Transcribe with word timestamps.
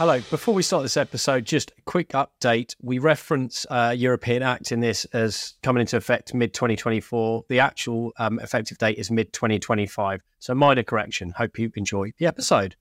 Hello. 0.00 0.18
Before 0.30 0.54
we 0.54 0.62
start 0.62 0.82
this 0.82 0.96
episode, 0.96 1.44
just 1.44 1.72
a 1.76 1.82
quick 1.82 2.12
update. 2.12 2.74
We 2.80 2.98
reference 2.98 3.66
uh, 3.68 3.94
European 3.94 4.42
Act 4.42 4.72
in 4.72 4.80
this 4.80 5.04
as 5.12 5.58
coming 5.62 5.82
into 5.82 5.98
effect 5.98 6.32
mid 6.32 6.54
2024. 6.54 7.44
The 7.50 7.60
actual 7.60 8.14
um, 8.18 8.38
effective 8.38 8.78
date 8.78 8.96
is 8.96 9.10
mid 9.10 9.30
2025. 9.34 10.22
So, 10.38 10.54
minor 10.54 10.82
correction. 10.84 11.34
Hope 11.36 11.58
you 11.58 11.70
enjoy 11.76 12.14
the 12.16 12.24
episode. 12.24 12.76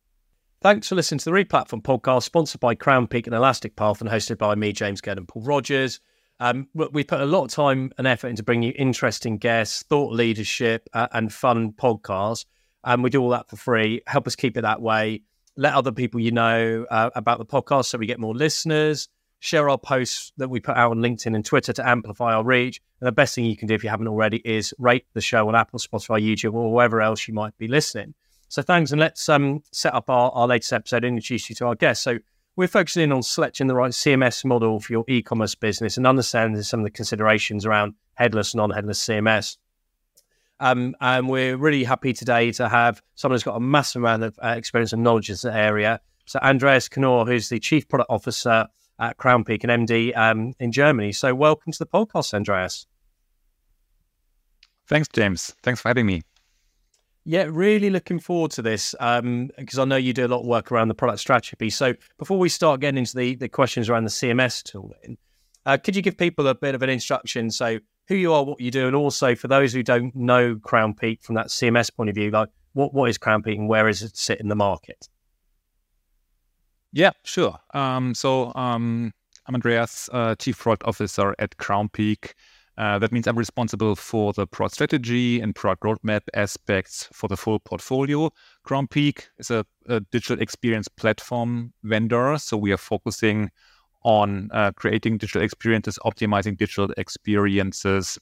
Thanks 0.62 0.87
for 0.87 0.96
listening 0.96 1.19
to 1.19 1.26
the 1.26 1.32
Replatform 1.32 1.82
podcast, 1.82 2.24
sponsored 2.24 2.62
by 2.62 2.74
Crownpeak 2.74 3.26
and 3.26 3.36
Elastic 3.36 3.76
Path, 3.76 3.99
and 3.99 4.10
hosted 4.10 4.38
by 4.38 4.56
me, 4.56 4.72
James 4.72 5.01
Gurd 5.01 5.17
and 5.17 5.28
Paul 5.28 5.42
Rogers. 5.42 5.99
Um, 6.40 6.70
we 6.74 7.04
put 7.04 7.20
a 7.20 7.26
lot 7.26 7.44
of 7.44 7.51
time 7.51 7.92
and 7.97 8.08
effort 8.08 8.29
into 8.29 8.44
bringing 8.44 8.70
you 8.70 8.76
interesting 8.78 9.40
guests, 9.40 9.83
thought 9.83 10.13
leadership, 10.13 10.88
uh, 10.94 11.10
and 11.12 11.33
fun 11.33 11.74
podcasts. 11.74 12.46
And 12.86 13.04
we 13.04 13.10
do 13.10 13.22
all 13.22 13.31
that 13.31 13.49
for 13.49 13.58
free. 13.58 14.04
Help 14.08 14.26
us 14.26 14.38
keep 14.38 14.56
it 14.56 14.62
that 14.62 14.81
way 14.81 15.24
let 15.60 15.73
other 15.73 15.91
people 15.91 16.22
you 16.22 16.31
know 16.31 16.86
uh, 16.90 17.09
about 17.16 17.38
the 17.38 17.45
podcast 17.45 17.86
so 17.86 17.98
we 17.98 18.08
get 18.08 18.20
more 18.20 18.34
listeners. 18.34 19.09
Share 19.41 19.70
our 19.70 19.77
posts 19.77 20.31
that 20.38 20.50
we 20.50 20.59
put 20.59 20.76
out 20.76 20.91
on 20.91 21.00
LinkedIn 21.00 21.36
and 21.36 21.45
Twitter 21.45 21.73
to 21.73 21.88
amplify 21.88 22.34
our 22.34 22.44
reach. 22.44 22.81
And 23.00 23.08
the 23.08 23.12
best 23.12 23.36
thing 23.36 23.45
you 23.45 23.58
can 23.58 23.67
do 23.67 23.73
if 23.73 23.84
you 23.84 23.90
haven't 23.90 24.08
already 24.08 24.38
is 24.45 24.73
rate 24.80 25.05
the 25.14 25.22
show 25.22 25.48
on 25.48 25.55
Apple, 25.55 25.80
Spotify, 25.80 26.22
YouTube, 26.22 26.53
or 26.53 26.73
wherever 26.73 27.02
else 27.02 27.27
you 27.27 27.34
might 27.34 27.58
be 27.58 27.67
listening. 27.67 28.14
So 28.48 28.62
thanks, 28.62 28.91
and 28.91 29.00
let's 29.00 29.30
um, 29.30 29.62
set 29.72 29.94
up 29.94 30.09
our, 30.09 30.31
our 30.31 30.48
latest 30.48 30.73
episode 30.73 31.03
and 31.03 31.17
introduce 31.17 31.50
you 31.50 31.55
to 31.58 31.67
our 31.67 31.76
guests. 31.76 32.03
So 32.03 32.20
we're 32.55 32.67
focusing 32.67 33.12
on 33.12 33.22
selecting 33.22 33.67
the 33.67 33.76
right 33.76 33.91
CMS 33.91 34.44
model 34.44 34.80
for 34.80 34.91
your 34.91 35.05
e-commerce 35.08 35.55
business 35.55 35.98
and 35.98 36.08
understanding 36.08 36.62
some 36.64 36.80
of 36.80 36.86
the 36.86 36.89
considerations 36.89 37.66
around 37.66 37.94
headless, 38.16 38.55
non-headless 38.55 39.05
CMS. 39.05 39.58
Um, 40.59 40.95
and 40.99 41.30
we're 41.30 41.55
really 41.58 41.84
happy 41.84 42.13
today 42.13 42.52
to 42.54 42.67
have 42.67 43.02
someone 43.16 43.36
who's 43.36 43.44
got 43.44 43.55
a 43.55 43.62
massive 43.62 44.02
amount 44.02 44.23
of 44.23 44.40
uh, 44.44 44.50
experience 44.50 44.91
and 44.91 45.04
knowledge 45.04 45.30
in 45.30 45.34
this 45.34 45.45
area. 45.45 46.02
So, 46.26 46.40
Andreas 46.44 46.90
Knoor, 46.90 47.26
who's 47.26 47.50
the 47.50 47.59
Chief 47.59 47.88
Product 47.88 48.09
Officer 48.09 48.67
at 49.00 49.17
Crownpeak 49.17 49.64
and 49.64 49.88
MD 49.88 50.16
um, 50.17 50.53
in 50.59 50.72
Germany. 50.72 51.11
So, 51.11 51.34
welcome 51.34 51.72
to 51.72 51.80
the 51.80 51.86
podcast, 51.86 52.34
Andreas. 52.34 52.86
Thanks, 54.88 55.08
James. 55.08 55.56
Thanks 55.64 55.81
for 55.81 55.88
having 55.88 56.06
me. 56.06 56.23
Yeah, 57.23 57.47
really 57.50 57.89
looking 57.89 58.19
forward 58.19 58.52
to 58.52 58.62
this 58.62 58.91
because 58.91 59.19
um, 59.19 59.81
I 59.81 59.86
know 59.86 59.95
you 59.95 60.14
do 60.14 60.25
a 60.25 60.28
lot 60.28 60.41
of 60.41 60.47
work 60.47 60.72
around 60.72 60.88
the 60.88 60.95
product 60.95 61.19
strategy. 61.19 61.69
So, 61.69 61.94
before 62.17 62.38
we 62.38 62.50
start 62.50 62.81
getting 62.81 62.97
into 62.97 63.16
the, 63.16 63.36
the 63.36 63.50
questions 63.50 63.89
around 63.89 64.03
the 64.03 64.09
CMS 64.09 64.62
tooling, 64.64 65.17
uh, 65.66 65.78
could 65.78 65.96
you 65.96 66.02
give 66.02 66.18
people 66.18 66.48
a 66.48 66.56
bit 66.56 66.76
of 66.76 66.82
an 66.82 66.90
instruction? 66.90 67.52
So, 67.52 67.80
who 68.08 68.16
you 68.16 68.34
are, 68.34 68.44
what 68.44 68.60
you 68.60 68.72
do, 68.72 68.88
and 68.88 68.96
also 68.96 69.36
for 69.36 69.48
those 69.48 69.74
who 69.74 69.84
don't 69.84 70.16
know 70.16 70.56
Crownpeak 70.56 71.24
from 71.24 71.36
that 71.36 71.48
CMS 71.48 71.96
point 71.96 72.10
of 72.10 72.16
view, 72.16 72.32
like 72.32 72.50
what 72.74 72.94
what 72.94 73.10
is 73.10 73.18
Crownpeak 73.18 73.56
and 73.56 73.70
where 73.70 73.88
does 73.88 74.02
it 74.02 74.18
sit 74.18 74.40
in 74.40 74.48
the 74.48 74.56
market? 74.56 75.08
Yeah, 76.92 77.12
sure. 77.24 77.58
Um, 77.74 78.16
so 78.16 78.52
um, 78.56 79.14
I'm 79.46 79.56
Andreas, 79.56 80.10
uh, 80.12 80.36
Chief 80.36 80.58
Product 80.58 80.84
Officer 80.86 81.36
at 81.38 81.58
Crownpeak. 81.58 82.34
Uh, 82.78 82.98
that 82.98 83.12
means 83.12 83.28
I'm 83.28 83.38
responsible 83.38 83.96
for 83.96 84.32
the 84.32 84.48
product 84.48 84.76
strategy 84.76 85.42
and 85.42 85.54
product 85.54 85.84
roadmap 85.84 86.22
aspects 86.34 87.10
for 87.12 87.28
the 87.28 87.36
full 87.36 87.60
portfolio. 87.60 88.32
Crownpeak 88.66 89.26
is 89.38 89.52
a, 89.52 89.66
a 89.88 90.00
digital 90.00 90.42
experience 90.42 90.88
platform 90.88 91.74
vendor, 91.84 92.38
so 92.38 92.56
we 92.56 92.72
are 92.72 92.78
focusing 92.78 93.50
on 94.03 94.50
uh, 94.53 94.72
creating 94.75 95.17
digital 95.17 95.42
experiences, 95.42 96.00
optimizing 96.05 96.58
digital 96.58 96.89
experiences, 96.97 98.17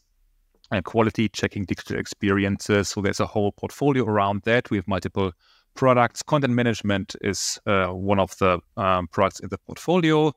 and 0.71 0.83
quality 0.83 1.29
checking 1.29 1.65
digital 1.65 1.97
experiences. 1.97 2.89
So 2.89 3.01
there's 3.01 3.19
a 3.19 3.25
whole 3.25 3.51
portfolio 3.51 4.03
around 4.03 4.41
that. 4.43 4.69
We 4.69 4.77
have 4.77 4.87
multiple 4.87 5.31
products. 5.75 6.21
Content 6.21 6.53
management 6.53 7.15
is 7.21 7.59
uh, 7.65 7.87
one 7.87 8.19
of 8.19 8.37
the 8.37 8.59
um, 8.75 9.07
products 9.07 9.39
in 9.39 9.49
the 9.49 9.57
portfolio. 9.59 10.33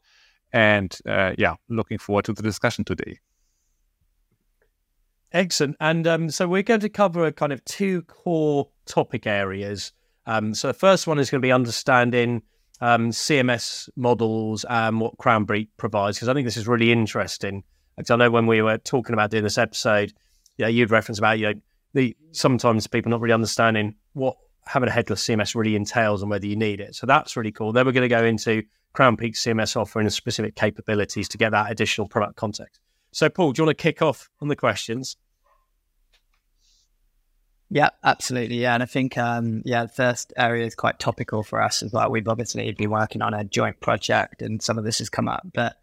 And 0.52 0.96
uh, 1.06 1.32
yeah, 1.38 1.54
looking 1.68 1.98
forward 1.98 2.26
to 2.26 2.32
the 2.32 2.42
discussion 2.42 2.84
today. 2.84 3.18
Excellent. 5.32 5.76
And 5.80 6.06
um, 6.06 6.30
so 6.30 6.48
we're 6.48 6.62
going 6.62 6.80
to 6.80 6.88
cover 6.88 7.24
a 7.24 7.32
kind 7.32 7.52
of 7.52 7.64
two 7.64 8.02
core 8.02 8.68
topic 8.86 9.26
areas. 9.26 9.92
Um, 10.26 10.54
so 10.54 10.68
the 10.68 10.74
first 10.74 11.06
one 11.06 11.18
is 11.18 11.30
going 11.30 11.40
to 11.40 11.46
be 11.46 11.52
understanding 11.52 12.42
um, 12.80 13.10
CMS 13.10 13.88
models 13.96 14.64
and 14.68 15.00
what 15.00 15.16
Crownpeak 15.18 15.68
provides, 15.76 16.16
because 16.16 16.28
I 16.28 16.34
think 16.34 16.46
this 16.46 16.56
is 16.56 16.68
really 16.68 16.92
interesting. 16.92 17.64
Because 17.96 18.10
I 18.10 18.16
know 18.16 18.30
when 18.30 18.46
we 18.46 18.62
were 18.62 18.78
talking 18.78 19.12
about 19.12 19.30
doing 19.30 19.44
this 19.44 19.58
episode, 19.58 20.12
yeah, 20.56 20.68
you'd 20.68 20.90
reference 20.90 21.18
about 21.18 21.38
you 21.38 21.46
know 21.48 21.60
the 21.94 22.16
sometimes 22.32 22.86
people 22.86 23.10
not 23.10 23.20
really 23.20 23.34
understanding 23.34 23.94
what 24.14 24.36
having 24.66 24.88
a 24.88 24.92
headless 24.92 25.24
CMS 25.26 25.54
really 25.54 25.74
entails 25.74 26.22
and 26.22 26.30
whether 26.30 26.46
you 26.46 26.56
need 26.56 26.80
it. 26.80 26.94
So 26.94 27.06
that's 27.06 27.36
really 27.36 27.52
cool. 27.52 27.72
Then 27.72 27.86
we're 27.86 27.92
going 27.92 28.08
to 28.08 28.08
go 28.08 28.24
into 28.24 28.62
Crownpeak 28.94 29.32
CMS 29.32 29.76
offering 29.76 30.08
specific 30.10 30.54
capabilities 30.54 31.28
to 31.28 31.38
get 31.38 31.50
that 31.50 31.70
additional 31.70 32.08
product 32.08 32.36
context. 32.36 32.80
So, 33.12 33.28
Paul, 33.28 33.52
do 33.52 33.62
you 33.62 33.66
want 33.66 33.76
to 33.76 33.82
kick 33.82 34.02
off 34.02 34.30
on 34.40 34.48
the 34.48 34.56
questions? 34.56 35.16
Yeah, 37.72 37.90
absolutely. 38.02 38.56
Yeah, 38.56 38.74
and 38.74 38.82
I 38.82 38.86
think 38.86 39.16
um, 39.16 39.62
yeah, 39.64 39.84
the 39.84 39.92
first 39.92 40.32
area 40.36 40.66
is 40.66 40.74
quite 40.74 40.98
topical 40.98 41.44
for 41.44 41.62
us 41.62 41.84
as 41.84 41.92
well. 41.92 42.10
We've 42.10 42.26
obviously 42.26 42.70
been 42.72 42.90
working 42.90 43.22
on 43.22 43.32
a 43.32 43.44
joint 43.44 43.78
project, 43.80 44.42
and 44.42 44.60
some 44.60 44.76
of 44.76 44.84
this 44.84 44.98
has 44.98 45.08
come 45.08 45.28
up. 45.28 45.46
But 45.54 45.76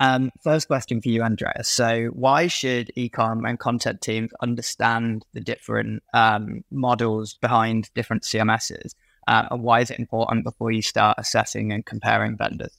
um, 0.00 0.32
first 0.42 0.66
question 0.66 1.00
for 1.00 1.08
you, 1.10 1.22
Andreas. 1.22 1.68
So, 1.68 2.06
why 2.06 2.48
should 2.48 2.90
ecom 2.96 3.48
and 3.48 3.56
content 3.56 4.00
teams 4.00 4.32
understand 4.40 5.24
the 5.32 5.40
different 5.40 6.02
um, 6.12 6.64
models 6.72 7.34
behind 7.34 7.88
different 7.94 8.24
CMSs, 8.24 8.94
uh, 9.28 9.46
and 9.52 9.62
why 9.62 9.80
is 9.80 9.92
it 9.92 10.00
important 10.00 10.42
before 10.42 10.72
you 10.72 10.82
start 10.82 11.18
assessing 11.18 11.72
and 11.72 11.86
comparing 11.86 12.36
vendors? 12.36 12.76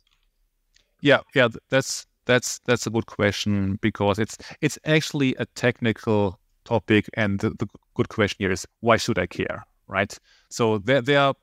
Yeah, 0.99 1.21
yeah, 1.33 1.47
that's 1.69 2.07
that's 2.25 2.59
that's 2.65 2.87
a 2.87 2.89
good 2.89 3.05
question 3.05 3.79
because 3.81 4.19
it's 4.19 4.37
it's 4.59 4.77
actually 4.83 5.33
a 5.35 5.45
technical 5.45 6.38
topic. 6.69 7.09
And 7.15 7.39
the, 7.39 7.49
the 7.49 7.67
good 7.95 8.09
question 8.09 8.37
here 8.39 8.51
is 8.51 8.65
why 8.79 8.97
should 8.97 9.19
I 9.19 9.27
care, 9.27 9.65
right? 9.87 10.17
So 10.49 10.77
there, 10.77 11.01
there 11.01 11.19
are, 11.19 11.33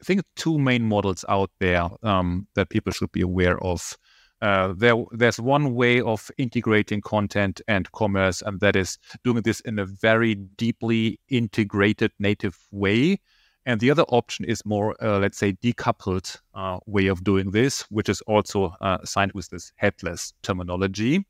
I 0.00 0.04
think, 0.04 0.22
two 0.36 0.58
main 0.58 0.82
models 0.84 1.24
out 1.28 1.50
there 1.60 1.88
um, 2.02 2.46
that 2.54 2.70
people 2.70 2.92
should 2.92 3.12
be 3.12 3.22
aware 3.22 3.58
of. 3.62 3.96
Uh, 4.40 4.74
there, 4.76 4.96
there's 5.12 5.38
one 5.38 5.74
way 5.74 6.00
of 6.00 6.30
integrating 6.36 7.00
content 7.00 7.60
and 7.68 7.90
commerce, 7.92 8.42
and 8.42 8.58
that 8.60 8.74
is 8.74 8.98
doing 9.22 9.42
this 9.42 9.60
in 9.60 9.78
a 9.78 9.86
very 9.86 10.34
deeply 10.34 11.20
integrated 11.28 12.10
native 12.18 12.56
way. 12.72 13.20
And 13.64 13.78
the 13.78 13.92
other 13.92 14.02
option 14.08 14.44
is 14.44 14.66
more, 14.66 14.96
uh, 15.00 15.20
let's 15.20 15.38
say, 15.38 15.52
decoupled 15.52 16.40
uh, 16.54 16.78
way 16.86 17.06
of 17.06 17.22
doing 17.22 17.52
this, 17.52 17.82
which 17.90 18.08
is 18.08 18.20
also 18.22 18.74
uh, 18.80 18.98
signed 19.04 19.32
with 19.34 19.48
this 19.50 19.72
headless 19.76 20.34
terminology. 20.42 21.24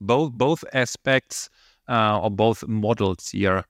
Both 0.00 0.32
both 0.32 0.64
aspects 0.72 1.50
uh, 1.90 2.20
or 2.20 2.30
both 2.30 2.66
models 2.66 3.30
here 3.30 3.64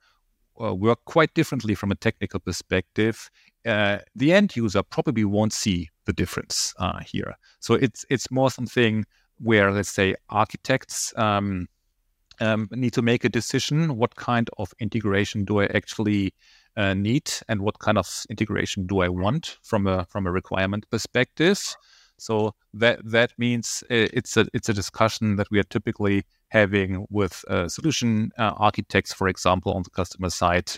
uh, 0.61 0.75
work 0.75 0.99
quite 1.07 1.33
differently 1.35 1.75
from 1.75 1.91
a 1.91 1.95
technical 1.95 2.39
perspective. 2.39 3.31
Uh, 3.67 3.99
the 4.15 4.33
end 4.33 4.55
user 4.55 4.83
probably 4.83 5.25
won't 5.25 5.53
see 5.53 5.89
the 6.05 6.13
difference 6.13 6.75
uh, 6.79 7.01
here. 7.01 7.35
So 7.61 7.75
it's 7.75 8.05
it's 8.11 8.31
more 8.31 8.51
something 8.51 9.05
where 9.39 9.73
let's 9.73 9.91
say 9.91 10.15
architects 10.29 11.15
um, 11.17 11.67
um, 12.41 12.69
need 12.73 12.93
to 12.93 13.03
make 13.03 13.25
a 13.25 13.29
decision: 13.29 13.97
what 13.97 14.17
kind 14.17 14.51
of 14.59 14.73
integration 14.81 15.45
do 15.45 15.61
I 15.61 15.67
actually 15.67 16.35
uh, 16.77 16.95
need, 16.95 17.31
and 17.49 17.63
what 17.63 17.79
kind 17.79 17.99
of 17.99 18.27
integration 18.29 18.87
do 18.87 19.01
I 19.01 19.09
want 19.09 19.57
from 19.63 19.87
a 19.87 20.05
from 20.07 20.27
a 20.27 20.33
requirement 20.33 20.85
perspective. 20.91 21.59
So 22.19 22.55
that 22.75 23.01
that 23.05 23.33
means 23.39 23.83
uh, 23.91 24.09
it's 24.13 24.37
a 24.37 24.47
it's 24.53 24.69
a 24.69 24.75
discussion 24.75 25.37
that 25.37 25.51
we 25.51 25.59
are 25.59 25.71
typically 25.71 26.25
having 26.51 27.07
with 27.11 27.45
uh, 27.49 27.69
solution 27.69 28.31
uh, 28.39 28.53
architects, 28.57 29.13
for 29.13 29.29
example, 29.29 29.73
on 29.73 29.83
the 29.83 29.91
customer 29.91 30.31
side. 30.31 30.71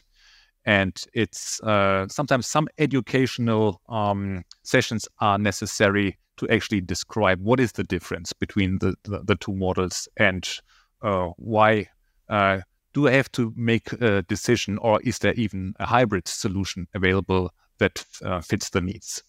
And 0.65 0.95
it's 1.13 1.61
uh, 1.63 2.07
sometimes 2.09 2.47
some 2.47 2.69
educational 2.79 3.81
um, 3.89 4.45
sessions 4.63 5.09
are 5.19 5.39
necessary 5.39 6.19
to 6.37 6.49
actually 6.49 6.81
describe 6.81 7.41
what 7.41 7.61
is 7.61 7.73
the 7.73 7.85
difference 7.85 8.33
between 8.33 8.79
the, 8.79 8.95
the, 9.05 9.23
the 9.25 9.37
two 9.37 9.55
models 9.55 10.09
and 10.17 10.49
uh, 11.03 11.29
why 11.37 11.87
uh, 12.29 12.61
do 12.95 13.09
I 13.09 13.13
have 13.13 13.31
to 13.33 13.53
make 13.57 13.93
a 13.93 14.23
decision 14.23 14.79
or 14.79 15.01
is 15.03 15.19
there 15.19 15.35
even 15.35 15.75
a 15.79 15.87
hybrid 15.87 16.29
solution 16.29 16.87
available 16.95 17.53
that 17.79 18.05
uh, 18.25 18.41
fits 18.41 18.71
the 18.71 18.81
needs? 18.81 19.23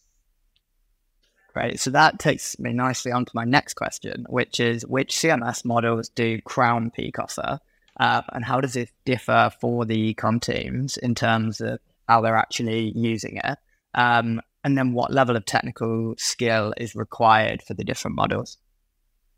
Great. 1.54 1.80
So 1.80 1.92
that 1.92 2.18
takes 2.18 2.58
me 2.58 2.74
nicely 2.74 3.12
on 3.12 3.26
to 3.26 3.32
my 3.36 3.46
next 3.46 3.76
question, 3.76 4.26
which 4.28 4.60
is 4.60 4.86
which 4.88 5.16
CMS 5.16 5.64
models 5.64 6.10
do 6.10 6.42
Crownpeak 6.42 7.20
offer? 7.20 7.60
Uh, 8.00 8.24
and 8.34 8.44
how 8.44 8.60
does 8.60 8.76
it 8.76 8.90
differ 9.06 9.52
for 9.62 9.86
the 9.86 10.14
ecom 10.16 10.42
teams 10.42 10.98
in 10.98 11.14
terms 11.14 11.62
of 11.62 11.80
how 12.10 12.22
they're 12.22 12.36
actually 12.36 12.92
using 12.96 13.40
it? 13.44 13.58
Um, 13.94 14.42
and 14.64 14.76
then 14.76 14.94
what 14.94 15.14
level 15.14 15.36
of 15.36 15.46
technical 15.46 16.16
skill 16.18 16.74
is 16.78 16.96
required 16.96 17.62
for 17.62 17.76
the 17.76 17.84
different 17.84 18.16
models? 18.16 18.58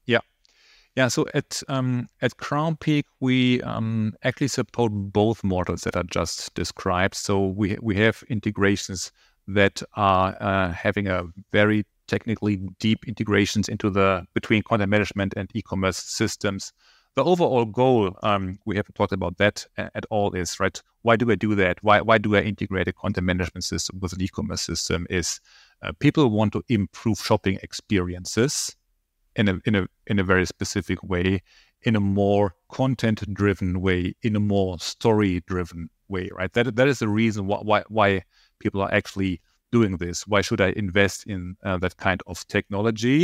Yeah. 0.06 0.19
Yeah, 0.95 1.09
so 1.09 1.25
at 1.33 1.62
um, 1.67 2.07
at 2.21 2.38
Crownpeak, 2.38 3.03
we 3.19 3.62
um, 3.63 4.13
actually 4.23 4.47
support 4.47 4.94
both 4.94 5.44
models 5.44 5.81
that 5.81 5.97
are 5.97 6.03
just 6.03 6.53
described. 6.53 7.15
So 7.15 7.47
we 7.47 7.77
we 7.81 7.97
have 7.97 8.23
integrations 8.29 9.12
that 9.47 9.83
are 9.95 10.38
uh, 10.39 10.71
having 10.71 11.07
a 11.07 11.25
very 11.51 11.85
technically 12.07 12.57
deep 12.80 13.07
integrations 13.07 13.69
into 13.69 13.90
the 13.90 14.25
between 14.34 14.63
content 14.63 14.90
management 14.90 15.34
and 15.36 15.50
e-commerce 15.54 15.98
systems. 15.98 16.74
The 17.16 17.24
overall 17.24 17.63
goal, 17.63 18.18
um, 18.24 18.60
we 18.66 18.75
haven't 18.75 18.96
talked 18.96 19.13
about 19.13 19.38
that 19.38 19.66
at 19.78 20.06
all, 20.10 20.34
is 20.34 20.60
right. 20.60 20.81
Why 21.04 21.16
do 21.16 21.31
I 21.31 21.36
do 21.36 21.56
that? 21.56 21.81
Why 21.81 22.02
why 22.02 22.18
do 22.18 22.36
I 22.36 22.42
integrate 22.42 22.90
a 22.90 22.94
content 22.94 23.25
management 23.25 23.63
system 23.63 24.00
with 24.02 24.12
an 24.13 24.22
e-commerce 24.22 24.62
system? 24.62 25.07
Is 25.10 25.40
uh, 25.81 25.94
people 26.00 26.30
want 26.30 26.52
to 26.54 26.63
improve 26.68 27.19
shopping 27.19 27.57
experiences 27.63 28.75
in 29.36 29.48
a 29.48 29.60
in 29.66 29.75
a 29.75 29.88
in 30.08 30.19
a 30.19 30.24
very 30.24 30.46
specific 30.46 31.01
way, 31.04 31.42
in 31.84 31.96
a 31.96 32.01
more 32.01 32.56
content 32.69 33.34
driven 33.34 33.80
way, 33.81 34.16
in 34.22 34.36
a 34.36 34.40
more 34.40 34.78
story 34.80 35.42
driven 35.48 35.90
way, 36.10 36.30
right? 36.34 36.51
That 36.51 36.75
that 36.75 36.88
is 36.88 37.00
the 37.00 37.08
reason 37.08 37.48
why 37.48 37.60
why, 37.60 37.84
why 37.88 38.24
people 38.60 38.81
are 38.81 38.94
actually 38.94 39.42
doing 39.77 39.98
this? 39.98 40.18
Why 40.31 40.42
should 40.42 40.62
I 40.62 40.69
invest 40.86 41.27
in 41.27 41.42
uh, 41.68 41.77
that 41.83 41.95
kind 41.98 42.22
of 42.25 42.48
technology? 42.48 43.19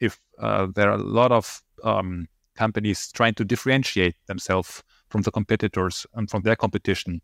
If 0.00 0.12
uh, 0.38 0.66
there 0.74 0.88
are 0.90 0.98
a 0.98 1.08
lot 1.20 1.32
of 1.32 1.62
um, 1.84 2.10
companies 2.54 3.12
trying 3.12 3.34
to 3.34 3.44
differentiate 3.44 4.16
themselves 4.26 4.82
from 5.10 5.22
the 5.22 5.30
competitors 5.30 6.06
and 6.14 6.30
from 6.30 6.42
their 6.42 6.56
competition, 6.56 7.20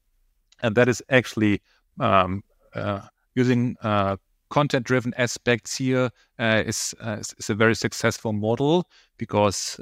and 0.62 0.74
that 0.74 0.88
is 0.88 1.02
actually 1.08 1.54
um, 2.00 2.42
uh, 2.74 3.00
using 3.34 3.76
uh, 3.82 4.16
content-driven 4.50 5.12
aspects 5.16 5.76
here 5.76 6.10
uh, 6.38 6.62
is, 6.66 6.94
uh, 7.00 7.18
is 7.38 7.50
a 7.50 7.54
very 7.54 7.74
successful 7.74 8.32
model 8.32 8.84
because 9.18 9.78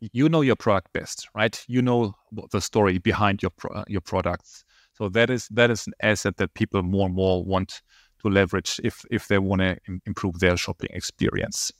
you 0.00 0.28
know 0.28 0.40
your 0.40 0.56
product 0.56 0.92
best, 0.92 1.28
right? 1.34 1.64
You 1.68 1.82
know 1.82 2.14
the 2.52 2.60
story 2.60 2.98
behind 2.98 3.42
your 3.42 3.50
pro- 3.50 3.84
your 3.86 4.00
products. 4.00 4.64
So 5.00 5.08
that 5.08 5.30
is 5.30 5.48
that 5.48 5.70
is 5.70 5.86
an 5.86 5.94
asset 6.02 6.36
that 6.36 6.52
people 6.52 6.82
more 6.82 7.06
and 7.06 7.14
more 7.14 7.42
want 7.42 7.80
to 8.20 8.28
leverage 8.28 8.78
if 8.84 9.02
if 9.10 9.28
they 9.28 9.38
want 9.38 9.62
to 9.62 9.78
Im- 9.88 10.02
improve 10.04 10.40
their 10.40 10.58
shopping 10.58 10.90
experience. 10.92 11.72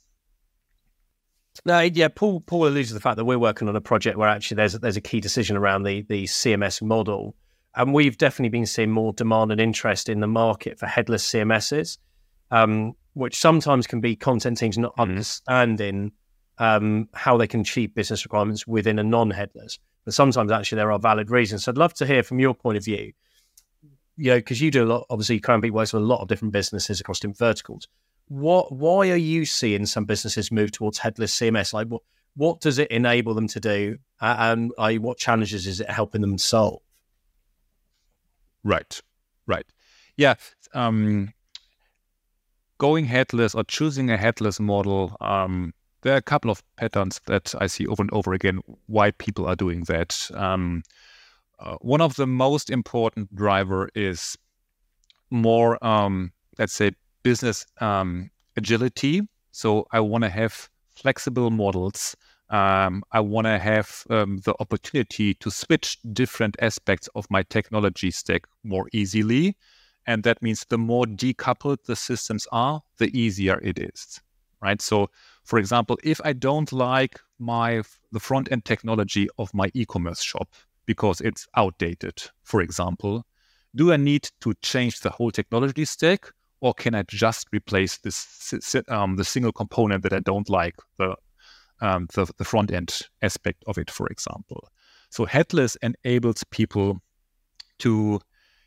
No, 1.63 1.81
yeah, 1.81 2.07
Paul 2.07 2.41
Paul 2.41 2.67
alludes 2.67 2.87
to 2.87 2.95
the 2.95 2.99
fact 2.99 3.17
that 3.17 3.25
we're 3.25 3.37
working 3.37 3.69
on 3.69 3.75
a 3.75 3.81
project 3.81 4.17
where 4.17 4.27
actually 4.27 4.55
there's 4.55 4.73
there's 4.73 4.97
a 4.97 5.01
key 5.01 5.19
decision 5.19 5.55
around 5.55 5.83
the 5.83 6.01
the 6.09 6.23
CMS 6.23 6.81
model, 6.81 7.35
and 7.75 7.93
we've 7.93 8.17
definitely 8.17 8.49
been 8.49 8.65
seeing 8.65 8.89
more 8.89 9.13
demand 9.13 9.51
and 9.51 9.61
interest 9.61 10.09
in 10.09 10.19
the 10.19 10.27
market 10.27 10.79
for 10.79 10.87
headless 10.87 11.29
CMSs, 11.29 11.99
um, 12.49 12.93
which 13.13 13.37
sometimes 13.37 13.85
can 13.85 14.01
be 14.01 14.15
content 14.15 14.57
teams 14.57 14.79
not 14.79 14.93
mm-hmm. 14.93 15.11
understanding 15.11 16.11
um, 16.57 17.07
how 17.13 17.37
they 17.37 17.45
can 17.45 17.59
achieve 17.59 17.93
business 17.93 18.25
requirements 18.25 18.65
within 18.65 18.97
a 18.97 19.03
non-headless 19.03 19.77
but 20.05 20.13
sometimes 20.13 20.51
actually 20.51 20.77
there 20.77 20.91
are 20.91 20.99
valid 20.99 21.29
reasons. 21.29 21.63
So 21.63 21.71
I'd 21.71 21.77
love 21.77 21.93
to 21.95 22.05
hear 22.05 22.23
from 22.23 22.39
your 22.39 22.53
point 22.53 22.77
of 22.77 22.85
view, 22.85 23.13
you 24.17 24.31
know, 24.31 24.37
because 24.37 24.61
you 24.61 24.71
do 24.71 24.83
a 24.83 24.85
lot, 24.85 25.05
obviously, 25.09 25.39
Crownpeak 25.39 25.71
works 25.71 25.93
with 25.93 26.03
a 26.03 26.05
lot 26.05 26.21
of 26.21 26.27
different 26.27 26.51
businesses 26.53 26.99
across 26.99 27.19
different 27.19 27.37
verticals. 27.37 27.87
What, 28.27 28.71
why 28.71 29.09
are 29.09 29.15
you 29.15 29.45
seeing 29.45 29.85
some 29.85 30.05
businesses 30.05 30.51
move 30.51 30.71
towards 30.71 30.99
headless 30.99 31.37
CMS? 31.37 31.73
Like, 31.73 31.87
what, 31.87 32.01
what 32.35 32.61
does 32.61 32.79
it 32.79 32.89
enable 32.91 33.33
them 33.33 33.47
to 33.49 33.59
do, 33.59 33.97
and 34.21 34.71
what 34.77 35.17
challenges 35.17 35.67
is 35.67 35.81
it 35.81 35.89
helping 35.89 36.21
them 36.21 36.37
solve? 36.37 36.81
Right, 38.63 39.01
right, 39.47 39.65
yeah. 40.15 40.35
Um, 40.73 41.33
going 42.77 43.05
headless 43.05 43.53
or 43.53 43.63
choosing 43.63 44.09
a 44.09 44.17
headless 44.17 44.59
model 44.59 45.17
um, 45.19 45.73
there 46.01 46.13
are 46.13 46.17
a 46.17 46.21
couple 46.21 46.51
of 46.51 46.63
patterns 46.75 47.21
that 47.27 47.53
I 47.59 47.67
see 47.67 47.85
over 47.87 48.01
and 48.01 48.11
over 48.11 48.33
again 48.33 48.59
why 48.87 49.11
people 49.11 49.47
are 49.47 49.55
doing 49.55 49.83
that. 49.83 50.29
Um, 50.33 50.83
uh, 51.59 51.77
one 51.81 52.01
of 52.01 52.15
the 52.15 52.25
most 52.27 52.69
important 52.69 53.33
driver 53.35 53.89
is 53.93 54.37
more, 55.29 55.83
um, 55.85 56.31
let's 56.57 56.73
say, 56.73 56.91
business 57.23 57.65
um, 57.79 58.31
agility. 58.57 59.21
So 59.51 59.85
I 59.91 59.99
want 59.99 60.23
to 60.23 60.29
have 60.29 60.69
flexible 60.95 61.51
models. 61.51 62.15
Um, 62.49 63.03
I 63.11 63.19
want 63.21 63.45
to 63.45 63.57
have 63.59 64.03
um, 64.09 64.39
the 64.43 64.55
opportunity 64.59 65.35
to 65.35 65.51
switch 65.51 65.99
different 66.13 66.57
aspects 66.59 67.07
of 67.15 67.25
my 67.29 67.43
technology 67.43 68.11
stack 68.11 68.43
more 68.63 68.87
easily. 68.91 69.55
And 70.07 70.23
that 70.23 70.41
means 70.41 70.65
the 70.67 70.77
more 70.77 71.05
decoupled 71.05 71.83
the 71.85 71.95
systems 71.95 72.47
are, 72.51 72.81
the 72.97 73.15
easier 73.17 73.59
it 73.61 73.79
is. 73.79 74.19
Right. 74.61 74.81
So 74.81 75.09
for 75.43 75.59
example, 75.59 75.97
if 76.03 76.21
I 76.23 76.33
don't 76.33 76.71
like 76.71 77.19
my 77.39 77.83
the 78.11 78.19
front 78.19 78.51
end 78.51 78.65
technology 78.65 79.27
of 79.37 79.53
my 79.53 79.71
e-commerce 79.73 80.21
shop 80.21 80.49
because 80.85 81.21
it's 81.21 81.47
outdated, 81.55 82.21
for 82.43 82.61
example, 82.61 83.25
do 83.75 83.91
I 83.91 83.97
need 83.97 84.29
to 84.41 84.53
change 84.61 84.99
the 84.99 85.09
whole 85.09 85.31
technology 85.31 85.85
stack, 85.85 86.31
or 86.59 86.73
can 86.73 86.93
I 86.93 87.03
just 87.03 87.47
replace 87.51 87.97
this 87.97 88.75
um, 88.87 89.15
the 89.15 89.23
single 89.23 89.51
component 89.51 90.03
that 90.03 90.13
I 90.13 90.19
don't 90.19 90.49
like 90.49 90.75
the 90.97 91.15
um, 91.79 92.07
the, 92.13 92.31
the 92.37 92.45
front 92.45 92.71
end 92.71 93.01
aspect 93.21 93.63
of 93.67 93.77
it, 93.77 93.89
for 93.89 94.07
example? 94.07 94.69
So 95.09 95.25
headless 95.25 95.75
enables 95.81 96.43
people 96.45 97.01
to 97.79 98.21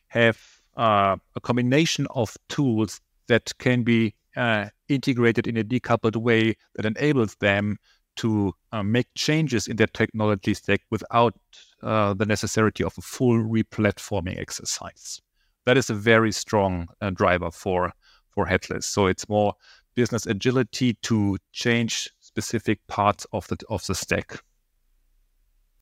have 0.08 0.38
uh, 0.76 1.16
a 1.36 1.40
combination 1.40 2.06
of 2.10 2.36
tools 2.48 3.00
that 3.28 3.56
can 3.58 3.82
be 3.82 4.14
uh, 4.36 4.68
integrated 4.88 5.46
in 5.46 5.56
a 5.56 5.64
decoupled 5.64 6.16
way 6.16 6.56
that 6.74 6.84
enables 6.84 7.34
them 7.36 7.78
to 8.16 8.52
uh, 8.72 8.82
make 8.82 9.06
changes 9.14 9.66
in 9.66 9.76
their 9.76 9.88
technology 9.88 10.54
stack 10.54 10.82
without 10.90 11.34
uh, 11.82 12.14
the 12.14 12.26
necessity 12.26 12.84
of 12.84 12.94
a 12.96 13.02
full 13.02 13.38
replatforming 13.38 14.38
exercise. 14.38 15.20
That 15.66 15.76
is 15.76 15.90
a 15.90 15.94
very 15.94 16.32
strong 16.32 16.88
uh, 17.00 17.10
driver 17.10 17.50
for 17.50 17.92
for 18.30 18.46
headless. 18.46 18.86
So 18.86 19.06
it's 19.06 19.28
more 19.28 19.54
business 19.94 20.26
agility 20.26 20.94
to 21.02 21.38
change 21.52 22.10
specific 22.20 22.86
parts 22.86 23.26
of 23.32 23.46
the 23.48 23.56
of 23.68 23.86
the 23.86 23.94
stack. 23.94 24.42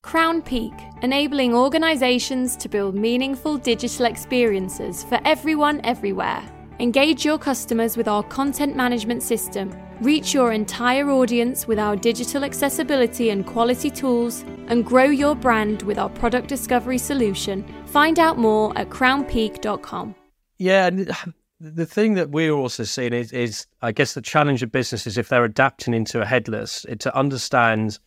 Crownpeak, 0.03 1.03
enabling 1.03 1.55
organizations 1.55 2.57
to 2.57 2.67
build 2.67 2.93
meaningful 2.93 3.57
digital 3.57 4.05
experiences 4.05 5.03
for 5.03 5.19
everyone 5.23 5.79
everywhere. 5.85 6.43
Engage 6.79 7.23
your 7.23 7.37
customers 7.37 7.95
with 7.95 8.07
our 8.07 8.23
content 8.23 8.75
management 8.75 9.21
system, 9.21 9.71
reach 10.01 10.33
your 10.33 10.51
entire 10.51 11.07
audience 11.11 11.67
with 11.67 11.77
our 11.77 11.95
digital 11.95 12.43
accessibility 12.43 13.29
and 13.29 13.45
quality 13.45 13.91
tools, 13.91 14.43
and 14.67 14.83
grow 14.83 15.03
your 15.03 15.35
brand 15.35 15.83
with 15.83 15.99
our 15.99 16.09
product 16.09 16.47
discovery 16.47 16.97
solution. 16.97 17.63
Find 17.85 18.17
out 18.17 18.39
more 18.39 18.75
at 18.75 18.89
crownpeak.com. 18.89 20.15
Yeah, 20.57 20.89
the 21.59 21.85
thing 21.85 22.15
that 22.15 22.31
we're 22.31 22.51
also 22.51 22.85
seeing 22.85 23.13
is, 23.13 23.31
is, 23.31 23.67
I 23.83 23.91
guess, 23.91 24.15
the 24.15 24.21
challenge 24.21 24.63
of 24.63 24.71
businesses 24.71 25.17
if 25.17 25.29
they're 25.29 25.45
adapting 25.45 25.93
into 25.93 26.21
a 26.21 26.25
headless, 26.25 26.87
to 26.99 27.15
understand 27.15 27.99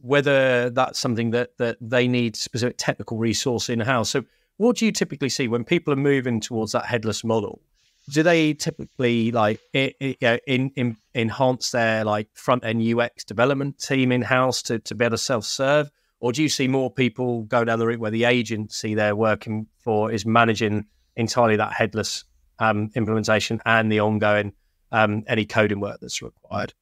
whether 0.00 0.70
that's 0.70 0.98
something 0.98 1.32
that 1.32 1.58
that 1.58 1.76
they 1.82 2.08
need 2.08 2.34
specific 2.34 2.76
technical 2.78 3.18
resource 3.18 3.68
in 3.68 3.80
house. 3.80 4.08
So, 4.08 4.24
what 4.56 4.76
do 4.76 4.86
you 4.86 4.92
typically 4.92 5.28
see 5.28 5.48
when 5.48 5.64
people 5.64 5.92
are 5.92 5.96
moving 5.96 6.40
towards 6.40 6.72
that 6.72 6.86
headless 6.86 7.22
model? 7.22 7.60
Do 8.08 8.22
they 8.22 8.54
typically 8.54 9.30
like 9.30 9.60
it, 9.72 9.94
it, 10.00 10.16
you 10.20 10.28
know, 10.28 10.38
in, 10.46 10.70
in, 10.76 10.96
enhance 11.14 11.70
their 11.70 12.04
like 12.04 12.28
front 12.34 12.64
end 12.64 12.82
UX 12.82 13.24
development 13.24 13.78
team 13.78 14.12
in 14.12 14.22
house 14.22 14.62
to, 14.62 14.78
to 14.80 14.94
be 14.94 15.04
able 15.04 15.12
to 15.12 15.18
self 15.18 15.44
serve, 15.44 15.90
or 16.20 16.32
do 16.32 16.42
you 16.42 16.48
see 16.48 16.68
more 16.68 16.90
people 16.90 17.42
go 17.42 17.64
down 17.64 17.78
the 17.78 17.86
route 17.86 18.00
where 18.00 18.10
the 18.10 18.24
agency 18.24 18.94
they're 18.94 19.16
working 19.16 19.66
for 19.78 20.10
is 20.10 20.26
managing 20.26 20.86
entirely 21.16 21.56
that 21.56 21.72
headless 21.72 22.24
um, 22.58 22.90
implementation 22.94 23.60
and 23.64 23.90
the 23.90 24.00
ongoing 24.00 24.52
um, 24.92 25.24
any 25.26 25.44
coding 25.44 25.80
work 25.80 25.98
that's 26.00 26.22
required? 26.22 26.74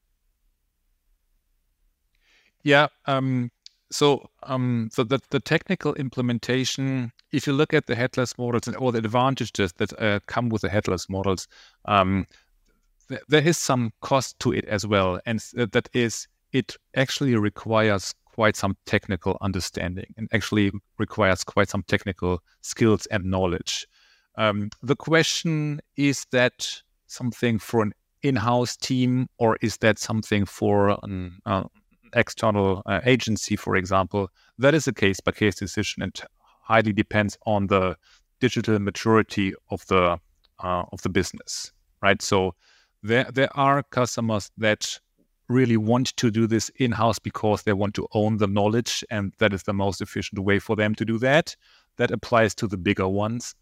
Yeah, 2.64 2.88
um, 3.06 3.50
so, 3.90 4.28
um, 4.42 4.90
so 4.92 5.04
the, 5.04 5.20
the 5.30 5.40
technical 5.40 5.94
implementation, 5.94 7.12
if 7.32 7.46
you 7.46 7.52
look 7.52 7.72
at 7.72 7.86
the 7.86 7.94
headless 7.94 8.36
models 8.36 8.66
and 8.66 8.76
all 8.76 8.92
the 8.92 8.98
advantages 8.98 9.72
that 9.74 9.98
uh, 10.00 10.20
come 10.26 10.48
with 10.48 10.62
the 10.62 10.68
headless 10.68 11.08
models, 11.08 11.48
um, 11.86 12.26
th- 13.08 13.22
there 13.28 13.46
is 13.46 13.56
some 13.56 13.92
cost 14.00 14.38
to 14.40 14.52
it 14.52 14.64
as 14.66 14.86
well, 14.86 15.20
and 15.26 15.40
that 15.54 15.88
is 15.92 16.28
it 16.52 16.76
actually 16.96 17.34
requires 17.36 18.14
quite 18.24 18.56
some 18.56 18.76
technical 18.86 19.36
understanding 19.40 20.14
and 20.16 20.28
actually 20.32 20.70
requires 20.98 21.42
quite 21.44 21.68
some 21.68 21.82
technical 21.82 22.40
skills 22.60 23.06
and 23.06 23.24
knowledge. 23.24 23.86
Um, 24.36 24.70
the 24.82 24.96
question 24.96 25.80
is 25.96 26.24
that 26.30 26.82
something 27.06 27.58
for 27.58 27.82
an 27.82 27.92
in-house 28.22 28.76
team, 28.76 29.28
or 29.38 29.58
is 29.60 29.78
that 29.78 29.98
something 29.98 30.44
for 30.44 30.98
an 31.02 31.38
uh, 31.46 31.64
external 32.14 32.82
uh, 32.86 33.00
agency, 33.04 33.56
for 33.56 33.76
example, 33.76 34.28
that 34.58 34.74
is 34.74 34.88
a 34.88 34.92
case 34.92 35.20
by 35.20 35.32
case 35.32 35.56
decision 35.56 36.02
and 36.02 36.20
highly 36.62 36.92
depends 36.92 37.38
on 37.46 37.66
the 37.66 37.96
digital 38.40 38.78
maturity 38.78 39.54
of 39.70 39.86
the 39.86 40.18
uh, 40.60 40.82
of 40.92 41.02
the 41.02 41.08
business, 41.08 41.72
right? 42.02 42.20
So 42.22 42.54
there 43.02 43.28
there 43.32 43.56
are 43.56 43.82
customers 43.82 44.50
that 44.58 44.98
really 45.48 45.76
want 45.76 46.14
to 46.16 46.30
do 46.30 46.46
this 46.46 46.70
in 46.76 46.92
house 46.92 47.18
because 47.18 47.62
they 47.62 47.72
want 47.72 47.94
to 47.94 48.06
own 48.12 48.36
the 48.36 48.46
knowledge, 48.46 49.04
and 49.10 49.32
that 49.38 49.52
is 49.52 49.62
the 49.62 49.72
most 49.72 50.00
efficient 50.00 50.38
way 50.40 50.58
for 50.58 50.76
them 50.76 50.94
to 50.94 51.04
do 51.04 51.18
that. 51.18 51.56
That 51.96 52.10
applies 52.10 52.54
to 52.56 52.66
the 52.66 52.76
bigger 52.76 53.08
ones. 53.08 53.54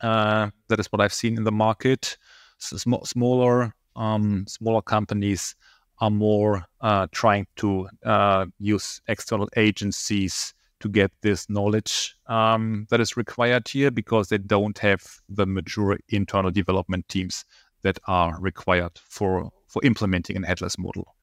Uh, 0.00 0.50
that 0.68 0.80
is 0.80 0.86
what 0.86 1.00
I've 1.00 1.12
seen 1.12 1.36
in 1.36 1.44
the 1.44 1.52
market. 1.52 2.16
So 2.58 2.76
sm- 2.76 3.04
smaller 3.04 3.74
um, 3.94 4.46
smaller 4.48 4.82
companies 4.82 5.54
are 6.00 6.10
more 6.10 6.64
uh, 6.80 7.06
trying 7.12 7.46
to 7.56 7.88
uh, 8.04 8.46
use 8.58 9.00
external 9.08 9.48
agencies 9.56 10.54
to 10.80 10.88
get 10.88 11.12
this 11.22 11.48
knowledge 11.48 12.16
um, 12.26 12.86
that 12.90 13.00
is 13.00 13.16
required 13.16 13.68
here 13.68 13.90
because 13.90 14.28
they 14.28 14.38
don't 14.38 14.78
have 14.78 15.20
the 15.28 15.46
mature 15.46 15.98
internal 16.08 16.50
development 16.50 17.08
teams 17.08 17.44
that 17.82 17.98
are 18.06 18.36
required 18.40 18.92
for 18.94 19.50
for 19.68 19.84
implementing 19.84 20.36
an 20.36 20.42
headless 20.42 20.78
model. 20.78 21.14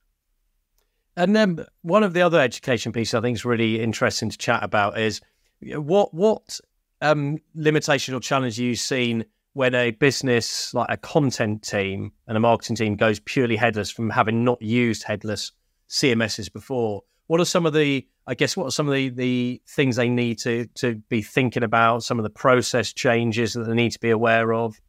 And 1.16 1.36
then 1.36 1.66
one 1.82 2.04
of 2.04 2.14
the 2.14 2.22
other 2.22 2.40
education 2.40 2.94
pieces 2.94 3.14
I 3.14 3.22
think 3.22 3.36
is 3.36 3.46
really 3.46 3.82
interesting 3.82 4.30
to 4.30 4.38
chat 4.38 4.64
about 4.64 4.98
is 4.98 5.20
what 5.62 6.14
what 6.14 6.60
um, 7.02 7.38
limitation 7.54 8.14
or 8.16 8.20
challenge 8.22 8.58
you've 8.58 8.80
seen 8.80 9.26
when 9.54 9.74
a 9.76 9.92
business 9.92 10.74
like 10.74 10.88
a 10.90 10.98
content 10.98 11.64
team 11.64 12.12
and 12.28 12.38
a 12.38 12.40
marketing 12.40 12.76
team 12.76 12.96
goes 12.96 13.20
purely 13.20 13.56
headless 13.56 13.90
from 13.90 14.10
having 14.10 14.44
not 14.44 14.62
used 14.62 15.04
headless 15.04 15.52
CMSs 15.90 16.52
before. 16.52 17.04
What 17.28 17.40
are 17.40 17.46
some 17.46 17.66
of 17.66 17.74
the 17.74 18.08
I 18.28 18.36
guess 18.36 18.56
what 18.56 18.66
are 18.66 18.72
some 18.72 18.88
of 18.88 18.94
the, 18.94 19.10
the 19.10 19.62
things 19.68 19.96
they 19.96 20.08
need 20.08 20.38
to 20.40 20.68
to 20.76 20.96
be 21.10 21.22
thinking 21.22 21.64
about, 21.64 22.04
some 22.04 22.20
of 22.20 22.24
the 22.24 22.30
process 22.30 22.94
changes 22.94 23.54
that 23.54 23.64
they 23.64 23.74
need 23.74 23.92
to 23.92 24.00
be 24.00 24.12
aware 24.12 24.54
of? 24.54 24.80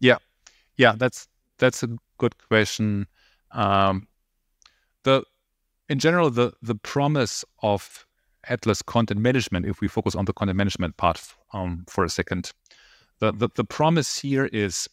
Yeah. 0.00 0.18
Yeah, 0.76 0.94
that's 0.96 1.28
that's 1.58 1.82
a 1.82 1.96
good 2.18 2.34
question. 2.48 3.06
Um, 3.52 4.08
the 5.04 5.22
in 5.88 5.98
general 6.00 6.30
the 6.30 6.52
the 6.62 6.74
promise 6.74 7.44
of 7.62 8.06
headless 8.46 8.82
content 8.82 9.20
management, 9.20 9.66
if 9.66 9.80
we 9.80 9.88
focus 9.88 10.14
on 10.14 10.24
the 10.24 10.32
content 10.32 10.56
management 10.56 10.96
part 10.96 11.20
um, 11.52 11.84
for 11.88 12.04
a 12.04 12.08
second, 12.08 12.52
the, 13.20 13.32
the, 13.32 13.48
the 13.54 13.64
promise 13.64 14.18
here 14.18 14.46
is 14.46 14.88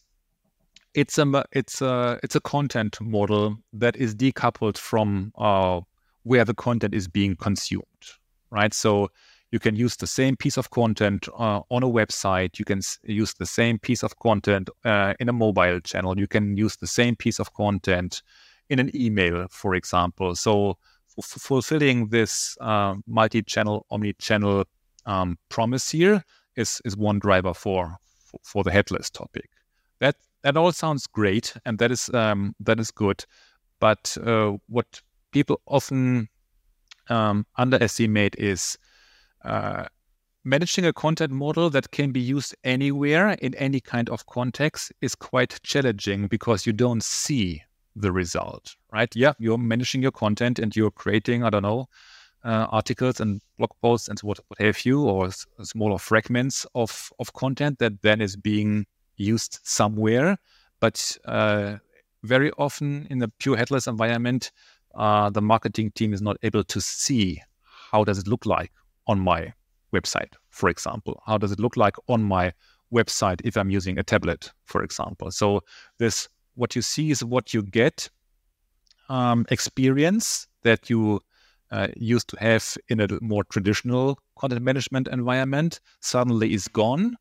it's 0.94 1.18
a 1.18 1.44
it's 1.52 1.80
a 1.80 2.20
it's 2.22 2.36
a 2.36 2.40
content 2.40 3.00
model 3.00 3.56
that 3.72 3.96
is 3.96 4.14
decoupled 4.14 4.76
from 4.76 5.32
uh, 5.38 5.80
where 6.24 6.44
the 6.44 6.54
content 6.54 6.94
is 6.94 7.08
being 7.08 7.34
consumed, 7.36 7.84
right? 8.50 8.74
So 8.74 9.10
you 9.50 9.58
can 9.58 9.76
use 9.76 9.96
the 9.96 10.06
same 10.06 10.36
piece 10.36 10.56
of 10.56 10.70
content 10.70 11.28
uh, 11.38 11.60
on 11.70 11.82
a 11.82 11.88
website. 11.88 12.58
You 12.58 12.64
can 12.64 12.78
s- 12.78 12.98
use 13.04 13.34
the 13.34 13.46
same 13.46 13.78
piece 13.78 14.02
of 14.02 14.18
content 14.18 14.70
uh, 14.84 15.14
in 15.20 15.28
a 15.28 15.32
mobile 15.32 15.80
channel. 15.80 16.18
You 16.18 16.26
can 16.26 16.56
use 16.56 16.76
the 16.76 16.86
same 16.86 17.16
piece 17.16 17.38
of 17.38 17.52
content 17.52 18.22
in 18.70 18.78
an 18.78 18.90
email, 18.94 19.46
for 19.50 19.74
example. 19.74 20.34
So 20.36 20.78
fulfilling 21.20 22.08
this 22.08 22.56
uh, 22.60 22.94
multi-channel, 23.06 23.86
omni-channel 23.90 24.64
um, 25.06 25.38
promise 25.48 25.90
here 25.90 26.24
is 26.56 26.80
is 26.84 26.96
one 26.96 27.18
driver 27.18 27.54
for 27.54 27.96
for 28.42 28.62
the 28.62 28.70
headless 28.70 29.10
topic. 29.10 29.48
That 30.00 30.16
that 30.42 30.56
all 30.56 30.72
sounds 30.72 31.06
great, 31.06 31.54
and 31.64 31.78
that 31.78 31.90
is 31.90 32.08
um, 32.14 32.54
that 32.60 32.80
is 32.80 32.90
good. 32.90 33.24
But 33.80 34.16
uh, 34.24 34.52
what 34.68 35.00
people 35.32 35.60
often 35.66 36.28
um, 37.08 37.46
underestimate 37.56 38.36
is 38.38 38.78
uh, 39.44 39.86
managing 40.44 40.84
a 40.84 40.92
content 40.92 41.32
model 41.32 41.70
that 41.70 41.90
can 41.90 42.12
be 42.12 42.20
used 42.20 42.54
anywhere 42.64 43.30
in 43.30 43.54
any 43.54 43.80
kind 43.80 44.08
of 44.08 44.26
context 44.26 44.92
is 45.00 45.14
quite 45.14 45.60
challenging 45.62 46.26
because 46.26 46.66
you 46.66 46.72
don't 46.72 47.02
see 47.02 47.62
the 47.96 48.12
result, 48.12 48.76
right? 48.92 49.14
Yeah, 49.14 49.32
you're 49.38 49.58
managing 49.58 50.02
your 50.02 50.12
content 50.12 50.58
and 50.58 50.74
you're 50.74 50.90
creating, 50.90 51.44
I 51.44 51.50
don't 51.50 51.62
know, 51.62 51.88
uh, 52.44 52.66
articles 52.70 53.20
and 53.20 53.40
blog 53.58 53.70
posts 53.82 54.08
and 54.08 54.18
what, 54.20 54.40
what 54.48 54.60
have 54.60 54.84
you, 54.84 55.02
or 55.02 55.26
s- 55.26 55.46
smaller 55.62 55.98
fragments 55.98 56.66
of, 56.74 57.10
of 57.18 57.32
content 57.34 57.78
that 57.78 58.02
then 58.02 58.20
is 58.20 58.36
being 58.36 58.86
used 59.16 59.60
somewhere. 59.62 60.38
But 60.80 61.16
uh, 61.26 61.76
very 62.24 62.50
often 62.52 63.06
in 63.10 63.22
a 63.22 63.28
pure 63.28 63.56
headless 63.56 63.86
environment, 63.86 64.50
uh, 64.94 65.30
the 65.30 65.42
marketing 65.42 65.92
team 65.92 66.12
is 66.12 66.22
not 66.22 66.36
able 66.42 66.64
to 66.64 66.80
see 66.80 67.40
how 67.90 68.04
does 68.04 68.18
it 68.18 68.26
look 68.26 68.46
like 68.46 68.72
on 69.06 69.20
my 69.20 69.52
website, 69.94 70.32
for 70.50 70.68
example. 70.68 71.22
How 71.26 71.38
does 71.38 71.52
it 71.52 71.60
look 71.60 71.76
like 71.76 71.96
on 72.08 72.22
my 72.22 72.52
website 72.92 73.40
if 73.44 73.56
I'm 73.56 73.70
using 73.70 73.98
a 73.98 74.02
tablet, 74.02 74.50
for 74.64 74.82
example? 74.82 75.30
So 75.30 75.62
this 75.98 76.28
what 76.54 76.76
you 76.76 76.82
see 76.82 77.10
is 77.10 77.24
what 77.24 77.54
you 77.54 77.62
get 77.62 78.08
um, 79.08 79.46
experience 79.50 80.46
that 80.62 80.88
you 80.88 81.20
uh, 81.70 81.88
used 81.96 82.28
to 82.28 82.38
have 82.38 82.76
in 82.88 83.00
a 83.00 83.08
more 83.20 83.44
traditional 83.44 84.18
content 84.38 84.62
management 84.62 85.08
environment 85.08 85.80
suddenly 86.00 86.52
is 86.52 86.68
gone. 86.68 87.16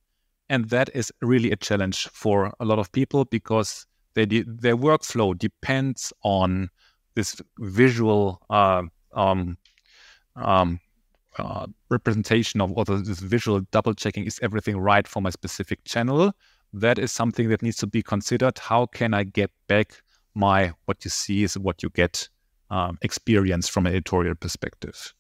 And 0.50 0.70
that 0.70 0.90
is 0.94 1.12
really 1.22 1.52
a 1.52 1.56
challenge 1.56 2.08
for 2.10 2.54
a 2.60 2.66
lot 2.66 2.78
of 2.78 2.92
people 2.92 3.26
because 3.26 3.86
they 4.14 4.26
de- 4.26 4.44
their 4.46 4.76
workflow 4.76 5.38
depends 5.38 6.12
on 6.24 6.70
this 7.16 7.42
visual 7.60 8.42
uh, 8.50 8.84
um, 9.14 9.58
um, 10.36 10.80
uh, 11.38 11.68
representation 11.90 12.60
of 12.60 12.72
or 12.76 12.84
this 12.84 13.20
visual 13.20 13.62
double 13.72 13.94
checking 13.94 14.26
is 14.26 14.40
everything 14.42 14.78
right 14.78 15.08
for 15.08 15.22
my 15.22 15.30
specific 15.30 15.84
channel 15.86 16.34
that 16.74 16.98
is 16.98 17.12
something 17.12 17.50
that 17.50 17.62
needs 17.62 17.78
to 17.78 17.88
be 17.88 18.02
considered. 18.02 18.58
How 18.58 18.86
can 18.86 19.14
I 19.14 19.24
get 19.24 19.52
back 19.68 20.02
my 20.34 20.74
what 20.86 21.04
you 21.04 21.10
see 21.10 21.44
is 21.44 21.58
what 21.58 21.84
you 21.84 21.90
get 21.90 22.30
um, 22.70 22.98
experience 23.02 23.68
from 23.68 23.86
an 23.86 23.94
editorial 23.94 24.36
perspective? 24.36 25.14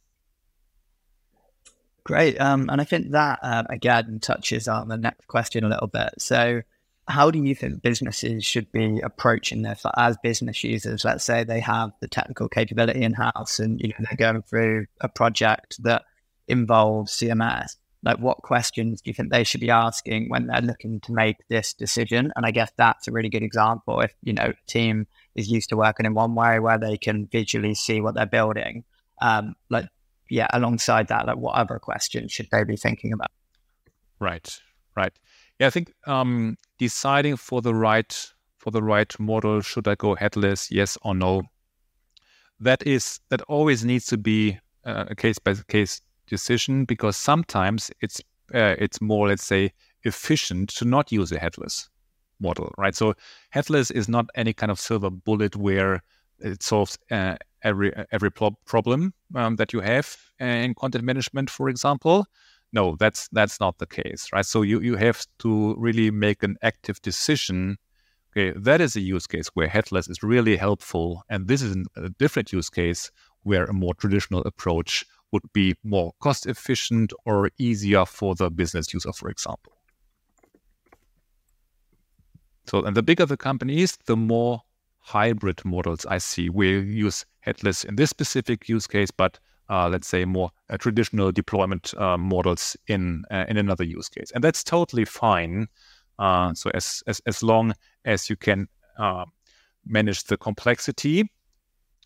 Great. 2.03 2.39
Um, 2.39 2.70
and 2.70 2.81
I 2.81 2.84
think 2.84 3.12
that 3.12 3.39
uh, 3.43 3.63
again 3.70 4.20
touches 4.22 4.67
on 4.67 4.88
the 4.88 4.98
next 4.98 5.27
question 5.27 5.63
a 5.63 5.70
little 5.70 5.88
bit. 5.88 6.10
So, 6.17 6.62
how 7.08 7.29
do 7.29 7.43
you 7.43 7.53
think 7.53 7.81
businesses 7.81 8.46
should 8.46 8.72
be 8.72 9.01
approaching 9.01 9.62
this 9.62 9.84
like, 9.86 9.93
as 9.98 10.17
business 10.24 10.63
users? 10.63 11.03
Let's 11.03 11.24
say 11.24 11.43
they 11.43 11.60
have 11.60 11.91
the 12.00 12.08
technical 12.08 12.48
capability 12.48 13.03
in 13.03 13.13
house 13.13 13.60
and 13.60 13.79
you 13.79 13.89
know 13.89 13.96
they're 14.00 14.31
going 14.31 14.41
through 14.41 14.88
a 15.01 15.10
project 15.10 15.84
that 15.84 16.03
involves 16.48 17.12
CMS 17.12 17.75
like 18.03 18.17
what 18.17 18.38
questions 18.38 19.01
do 19.01 19.10
you 19.10 19.13
think 19.13 19.31
they 19.31 19.43
should 19.43 19.62
be 19.62 19.70
asking 19.70 20.29
when 20.29 20.48
they're 20.48 20.62
looking 20.62 21.00
to 21.01 21.12
make 21.13 21.38
this 21.50 21.74
decision? 21.74 22.31
And 22.36 22.46
i 22.46 22.51
guess 22.51 22.72
that's 22.77 23.08
a 23.08 23.12
really 23.12 23.29
good 23.29 23.43
example 23.43 24.01
if 24.01 24.13
you 24.24 24.34
know 24.34 24.53
a 24.53 24.67
team 24.67 25.08
is 25.36 25.50
used 25.50 25.70
to 25.70 25.77
working 25.77 26.05
in 26.05 26.13
one 26.13 26.36
way 26.36 26.60
where 26.60 26.77
they 26.77 26.98
can 26.98 27.27
visually 27.27 27.75
see 27.75 28.01
what 28.01 28.15
they're 28.15 28.25
building 28.25 28.84
um 29.22 29.55
like 29.70 29.86
yeah 30.29 30.48
alongside 30.53 31.08
that 31.08 31.25
like 31.25 31.38
what 31.38 31.55
other 31.55 31.79
questions 31.79 32.31
should 32.31 32.48
they 32.51 32.63
be 32.63 32.75
thinking 32.75 33.13
about? 33.13 33.31
Right 34.20 34.60
right. 34.96 35.13
Yeah 35.60 35.67
i 35.67 35.70
think 35.70 35.93
um 36.08 36.58
deciding 36.79 37.38
for 37.38 37.62
the 37.62 37.74
right 37.74 38.31
for 38.58 38.72
the 38.72 38.84
right 38.84 39.20
model 39.20 39.62
should 39.62 39.88
i 39.88 39.96
go 39.96 40.15
headless 40.15 40.72
yes 40.72 40.98
or 41.03 41.15
no? 41.15 41.43
That 42.60 42.86
is 42.86 43.20
that 43.29 43.41
always 43.48 43.84
needs 43.84 44.05
to 44.08 44.17
be 44.17 44.60
uh, 44.86 45.05
a 45.10 45.15
case 45.15 45.39
by 45.39 45.55
case 45.67 46.01
decision 46.32 46.86
because 46.86 47.16
sometimes 47.18 47.92
it's 48.02 48.20
uh, 48.56 48.76
it's 48.86 49.00
more 49.02 49.28
let's 49.28 49.46
say 49.54 49.72
efficient 50.04 50.70
to 50.78 50.86
not 50.86 51.12
use 51.12 51.32
a 51.32 51.40
headless 51.40 51.90
model 52.40 52.74
right? 52.78 52.96
So 52.96 53.14
headless 53.52 53.92
is 53.92 54.08
not 54.10 54.26
any 54.36 54.54
kind 54.54 54.72
of 54.72 54.80
silver 54.80 55.10
bullet 55.28 55.56
where 55.56 56.02
it 56.40 56.64
solves 56.64 56.98
uh, 57.12 57.36
every 57.64 57.90
every 58.12 58.32
pro- 58.32 58.58
problem 58.66 59.14
um, 59.36 59.56
that 59.58 59.74
you 59.74 59.82
have 59.82 60.08
in 60.40 60.74
content 60.74 61.04
management 61.12 61.50
for 61.50 61.70
example. 61.70 62.26
No 62.74 62.96
that's 63.02 63.28
that's 63.38 63.60
not 63.60 63.78
the 63.78 63.86
case 63.86 64.22
right? 64.34 64.46
So 64.46 64.64
you 64.64 64.82
you 64.82 64.96
have 65.08 65.20
to 65.44 65.76
really 65.78 66.10
make 66.12 66.44
an 66.44 66.56
active 66.62 66.98
decision. 67.02 67.78
Okay 68.32 68.54
that 68.68 68.80
is 68.82 68.96
a 68.96 69.02
use 69.16 69.28
case 69.28 69.50
where 69.56 69.68
headless 69.78 70.08
is 70.08 70.24
really 70.24 70.58
helpful 70.58 71.08
and 71.30 71.48
this 71.48 71.62
is 71.62 71.76
a 71.98 72.10
different 72.24 72.50
use 72.54 72.70
case 72.70 73.12
where 73.44 73.66
a 73.66 73.74
more 73.74 73.96
traditional 74.02 74.42
approach 74.52 75.06
would 75.32 75.52
be 75.54 75.76
more 75.84 76.14
cost 76.20 76.46
efficient 76.46 77.14
or 77.26 77.50
easier 77.58 78.06
for 78.06 78.36
the 78.36 78.50
business 78.50 78.94
user, 78.94 79.14
for 79.14 79.30
example. 79.30 79.74
So, 82.68 82.84
and 82.84 82.96
the 82.96 83.04
bigger 83.04 83.26
the 83.26 83.38
company 83.38 83.82
is, 83.82 83.98
the 84.06 84.16
more 84.16 84.62
hybrid 85.00 85.66
models 85.66 86.06
I 86.06 86.20
see. 86.20 86.50
We 86.50 86.80
use 86.80 87.26
headless 87.40 87.84
in 87.84 87.96
this 87.96 88.10
specific 88.10 88.70
use 88.70 88.88
case, 88.88 89.12
but 89.12 89.40
uh, 89.70 89.90
let's 89.90 90.08
say 90.08 90.26
more 90.26 90.52
uh, 90.70 90.78
traditional 90.78 91.32
deployment 91.32 91.94
uh, 91.98 92.18
models 92.18 92.78
in 92.88 93.24
uh, 93.32 93.46
in 93.48 93.58
another 93.58 93.84
use 93.84 94.10
case, 94.10 94.32
and 94.36 94.44
that's 94.44 94.64
totally 94.64 95.06
fine. 95.06 95.68
Uh, 96.20 96.54
so 96.54 96.70
as, 96.74 97.04
as 97.08 97.22
as 97.26 97.42
long 97.42 97.74
as 98.06 98.30
you 98.30 98.36
can 98.36 98.68
uh, 98.98 99.26
manage 99.86 100.26
the 100.26 100.38
complexity 100.38 101.30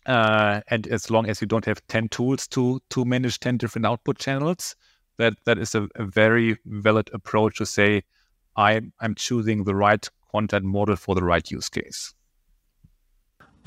uh, 0.06 0.60
and 0.68 0.86
as 0.86 1.10
long 1.10 1.28
as 1.28 1.40
you 1.40 1.46
don't 1.46 1.64
have 1.64 1.86
10 1.88 2.08
tools 2.08 2.46
to 2.48 2.80
to 2.90 3.04
manage 3.04 3.40
10 3.40 3.56
different 3.58 3.86
output 3.86 4.18
channels 4.18 4.76
that 5.18 5.34
that 5.44 5.58
is 5.58 5.74
a, 5.74 5.88
a 5.96 6.04
very 6.04 6.56
valid 6.64 7.10
approach 7.12 7.58
to 7.58 7.66
say 7.66 8.02
i'm 8.56 8.92
i'm 9.00 9.14
choosing 9.14 9.64
the 9.64 9.74
right 9.74 10.08
content 10.30 10.64
model 10.64 10.96
for 10.96 11.14
the 11.14 11.24
right 11.24 11.50
use 11.50 11.68
case 11.68 12.14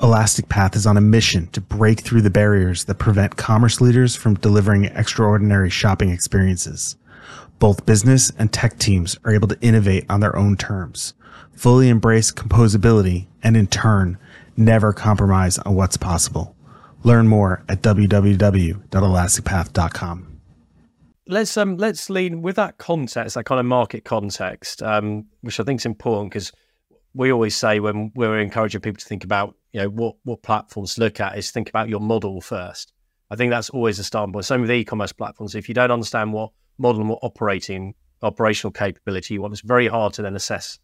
Elastic 0.02 0.48
Path 0.48 0.76
is 0.76 0.86
on 0.86 0.96
a 0.96 1.02
mission 1.02 1.48
to 1.48 1.60
break 1.60 2.00
through 2.00 2.22
the 2.22 2.30
barriers 2.30 2.84
that 2.84 2.94
prevent 2.94 3.36
commerce 3.36 3.82
leaders 3.82 4.16
from 4.16 4.32
delivering 4.32 4.86
extraordinary 4.86 5.68
shopping 5.68 6.08
experiences. 6.08 6.96
Both 7.58 7.84
business 7.84 8.32
and 8.38 8.50
tech 8.50 8.78
teams 8.78 9.18
are 9.26 9.34
able 9.34 9.48
to 9.48 9.60
innovate 9.60 10.06
on 10.08 10.20
their 10.20 10.34
own 10.34 10.56
terms, 10.56 11.12
fully 11.52 11.90
embrace 11.90 12.32
composability, 12.32 13.26
and 13.42 13.58
in 13.58 13.66
turn, 13.66 14.16
never 14.56 14.92
compromise 14.92 15.58
on 15.58 15.74
what's 15.74 15.96
possible. 15.96 16.54
Learn 17.02 17.26
more 17.28 17.64
at 17.68 17.82
www.elasticpath.com. 17.82 20.26
Let's 21.26 21.56
um 21.56 21.76
let's 21.76 22.08
lean 22.10 22.42
with 22.42 22.56
that 22.56 22.78
context, 22.78 23.36
that 23.36 23.44
kind 23.44 23.60
of 23.60 23.66
market 23.66 24.04
context, 24.04 24.82
um, 24.82 25.26
which 25.42 25.60
I 25.60 25.62
think 25.62 25.80
is 25.80 25.86
important 25.86 26.32
because 26.32 26.50
we 27.14 27.32
always 27.32 27.56
say 27.56 27.80
when 27.80 28.12
we're 28.14 28.38
encouraging 28.38 28.80
people 28.80 28.98
to 28.98 29.06
think 29.06 29.24
about 29.24 29.56
you 29.72 29.80
know 29.80 29.88
what 29.88 30.16
what 30.24 30.42
platforms 30.42 30.94
to 30.94 31.00
look 31.00 31.20
at 31.20 31.38
is 31.38 31.50
think 31.50 31.68
about 31.68 31.88
your 31.88 32.00
model 32.00 32.40
first. 32.40 32.92
I 33.30 33.36
think 33.36 33.50
that's 33.50 33.70
always 33.70 34.00
a 34.00 34.04
starting 34.04 34.32
point. 34.32 34.44
Same 34.44 34.62
with 34.62 34.72
e-commerce 34.72 35.12
platforms. 35.12 35.54
If 35.54 35.68
you 35.68 35.74
don't 35.74 35.92
understand 35.92 36.32
what 36.32 36.50
model 36.78 37.00
and 37.00 37.10
what 37.10 37.20
operating 37.22 37.94
operational 38.22 38.72
capability 38.72 39.34
you 39.34 39.42
want, 39.42 39.52
it's 39.52 39.62
very 39.62 39.86
hard 39.86 40.12
to 40.14 40.22
then 40.22 40.34
assess 40.34 40.80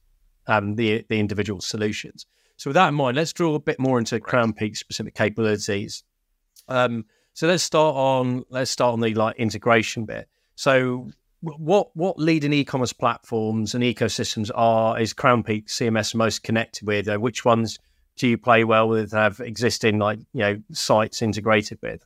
um, 0.47 0.77
the 0.77 1.05
the 1.09 1.19
individual 1.19 1.61
solutions. 1.61 2.27
So 2.57 2.71
with 2.71 2.75
that 2.75 2.89
in 2.89 2.95
mind, 2.95 3.17
let's 3.17 3.33
draw 3.33 3.55
a 3.55 3.61
bit 3.61 3.79
more 3.79 3.99
into 3.99 4.19
Crownpeak 4.19 4.77
specific 4.77 5.15
capabilities. 5.15 6.05
Um, 6.69 7.05
so 7.35 7.47
let's 7.47 7.63
start 7.63 7.95
on 7.95 8.45
let's 8.49 8.71
start 8.71 8.95
on 8.95 9.01
the 9.01 9.15
like 9.15 9.37
integration 9.37 10.07
bit. 10.07 10.29
So 10.55 11.11
what 11.43 11.95
what 11.95 12.19
leading 12.19 12.53
e-commerce 12.53 12.93
platforms 12.93 13.75
and 13.75 13.85
ecosystems 13.85 14.51
are 14.55 14.99
is 14.99 15.13
Crownpeak 15.13 15.67
CMS 15.67 16.15
most 16.15 16.43
connected 16.43 16.87
with? 16.87 17.09
Uh, 17.09 17.19
which 17.19 17.45
ones 17.45 17.79
do 18.17 18.27
you 18.27 18.39
play 18.39 18.65
well 18.65 18.89
with? 18.89 19.13
Have 19.13 19.41
existing 19.41 19.99
like 19.99 20.19
you 20.33 20.41
know 20.41 20.63
sites 20.73 21.21
integrated 21.21 21.79
with? 21.83 22.05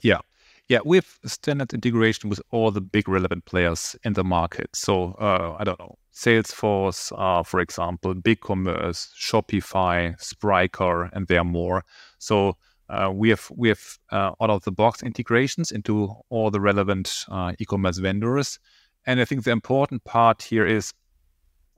Yeah, 0.00 0.20
yeah, 0.68 0.78
we 0.84 0.96
have 0.96 1.18
standard 1.26 1.74
integration 1.74 2.30
with 2.30 2.40
all 2.50 2.70
the 2.70 2.80
big 2.80 3.08
relevant 3.08 3.44
players 3.44 3.96
in 4.04 4.12
the 4.14 4.24
market. 4.24 4.70
So 4.74 5.12
uh, 5.14 5.56
I 5.58 5.64
don't 5.64 5.78
know, 5.78 5.96
Salesforce, 6.14 7.12
uh, 7.16 7.42
for 7.42 7.60
example, 7.60 8.14
BigCommerce, 8.14 9.12
Shopify, 9.18 10.18
Spryker, 10.20 11.10
and 11.12 11.26
there 11.26 11.40
are 11.40 11.44
more. 11.44 11.84
So 12.18 12.56
uh, 12.88 13.10
we 13.12 13.30
have 13.30 13.50
we 13.56 13.68
have 13.68 13.98
uh, 14.10 14.32
out 14.40 14.50
of 14.50 14.64
the 14.64 14.72
box 14.72 15.02
integrations 15.02 15.72
into 15.72 16.14
all 16.28 16.50
the 16.50 16.60
relevant 16.60 17.24
uh, 17.28 17.52
e-commerce 17.58 17.98
vendors, 17.98 18.58
and 19.06 19.20
I 19.20 19.24
think 19.24 19.44
the 19.44 19.50
important 19.50 20.04
part 20.04 20.42
here 20.42 20.66
is 20.66 20.92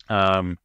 um, 0.08 0.58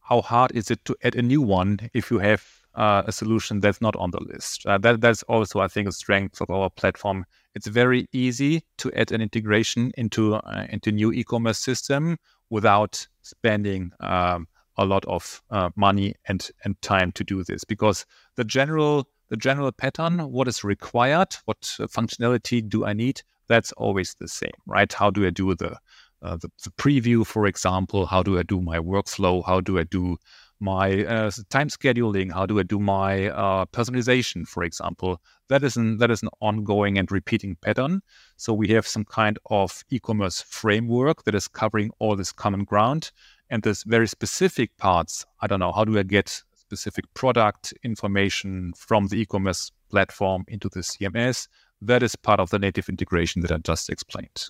how 0.00 0.20
hard 0.20 0.52
is 0.54 0.70
it 0.70 0.84
to 0.84 0.96
add 1.02 1.14
a 1.14 1.22
new 1.22 1.42
one 1.42 1.78
if 1.94 2.10
you 2.10 2.18
have 2.18 2.44
uh, 2.74 3.02
a 3.06 3.12
solution 3.12 3.60
that's 3.60 3.80
not 3.80 3.96
on 3.96 4.10
the 4.10 4.20
list. 4.20 4.64
Uh, 4.66 4.78
that 4.78 5.00
that's 5.00 5.22
also 5.24 5.60
I 5.60 5.68
think 5.68 5.88
a 5.88 5.92
strength 5.92 6.40
of 6.40 6.50
our 6.50 6.70
platform. 6.70 7.24
It's 7.58 7.66
very 7.66 8.06
easy 8.12 8.62
to 8.78 8.92
add 8.92 9.10
an 9.10 9.20
integration 9.20 9.90
into 9.96 10.34
uh, 10.34 10.66
into 10.70 10.92
new 10.92 11.10
e-commerce 11.12 11.58
system 11.58 12.18
without 12.50 13.06
spending 13.22 13.90
um, 13.98 14.46
a 14.76 14.84
lot 14.84 15.04
of 15.06 15.42
money 15.74 16.14
and 16.28 16.40
and 16.64 16.80
time 16.82 17.10
to 17.12 17.24
do 17.24 17.42
this 17.42 17.64
because 17.64 18.06
the 18.36 18.44
general 18.44 19.08
the 19.28 19.36
general 19.36 19.72
pattern, 19.72 20.18
what 20.30 20.48
is 20.48 20.64
required, 20.64 21.36
what 21.44 21.60
functionality 21.60 22.66
do 22.66 22.84
I 22.84 22.92
need, 22.92 23.22
that's 23.48 23.72
always 23.72 24.14
the 24.14 24.28
same, 24.28 24.58
right? 24.66 24.92
How 24.92 25.10
do 25.10 25.26
I 25.26 25.30
do 25.30 25.54
the, 25.54 25.76
uh, 26.22 26.36
the, 26.36 26.50
the 26.64 26.70
preview, 26.70 27.26
for 27.26 27.46
example? 27.46 28.06
How 28.06 28.22
do 28.22 28.38
I 28.38 28.42
do 28.42 28.60
my 28.60 28.78
workflow? 28.78 29.44
How 29.44 29.60
do 29.60 29.78
I 29.78 29.84
do 29.84 30.16
my 30.60 31.04
uh, 31.04 31.30
time 31.50 31.68
scheduling? 31.68 32.32
How 32.32 32.46
do 32.46 32.58
I 32.58 32.62
do 32.62 32.78
my 32.78 33.28
uh, 33.28 33.66
personalization, 33.66 34.46
for 34.46 34.64
example? 34.64 35.20
That 35.48 35.64
is 35.64 35.76
an 35.76 35.98
that 35.98 36.10
is 36.10 36.22
an 36.22 36.28
ongoing 36.40 36.98
and 36.98 37.10
repeating 37.10 37.56
pattern. 37.56 38.02
So 38.36 38.52
we 38.52 38.68
have 38.68 38.86
some 38.86 39.04
kind 39.04 39.38
of 39.50 39.84
e-commerce 39.90 40.42
framework 40.42 41.24
that 41.24 41.34
is 41.34 41.48
covering 41.48 41.90
all 41.98 42.16
this 42.16 42.32
common 42.32 42.64
ground, 42.64 43.12
and 43.50 43.62
there's 43.62 43.82
very 43.82 44.08
specific 44.08 44.76
parts. 44.76 45.24
I 45.40 45.46
don't 45.46 45.60
know. 45.60 45.72
How 45.72 45.84
do 45.84 45.98
I 45.98 46.02
get 46.02 46.42
specific 46.68 47.06
product 47.14 47.72
information 47.82 48.74
from 48.76 49.06
the 49.06 49.16
e-commerce 49.16 49.72
platform 49.88 50.44
into 50.48 50.68
the 50.68 50.80
CMS. 50.80 51.48
That 51.80 52.02
is 52.02 52.14
part 52.14 52.40
of 52.40 52.50
the 52.50 52.58
native 52.58 52.88
integration 52.88 53.42
that 53.42 53.52
I 53.52 53.56
just 53.58 53.88
explained. 53.88 54.44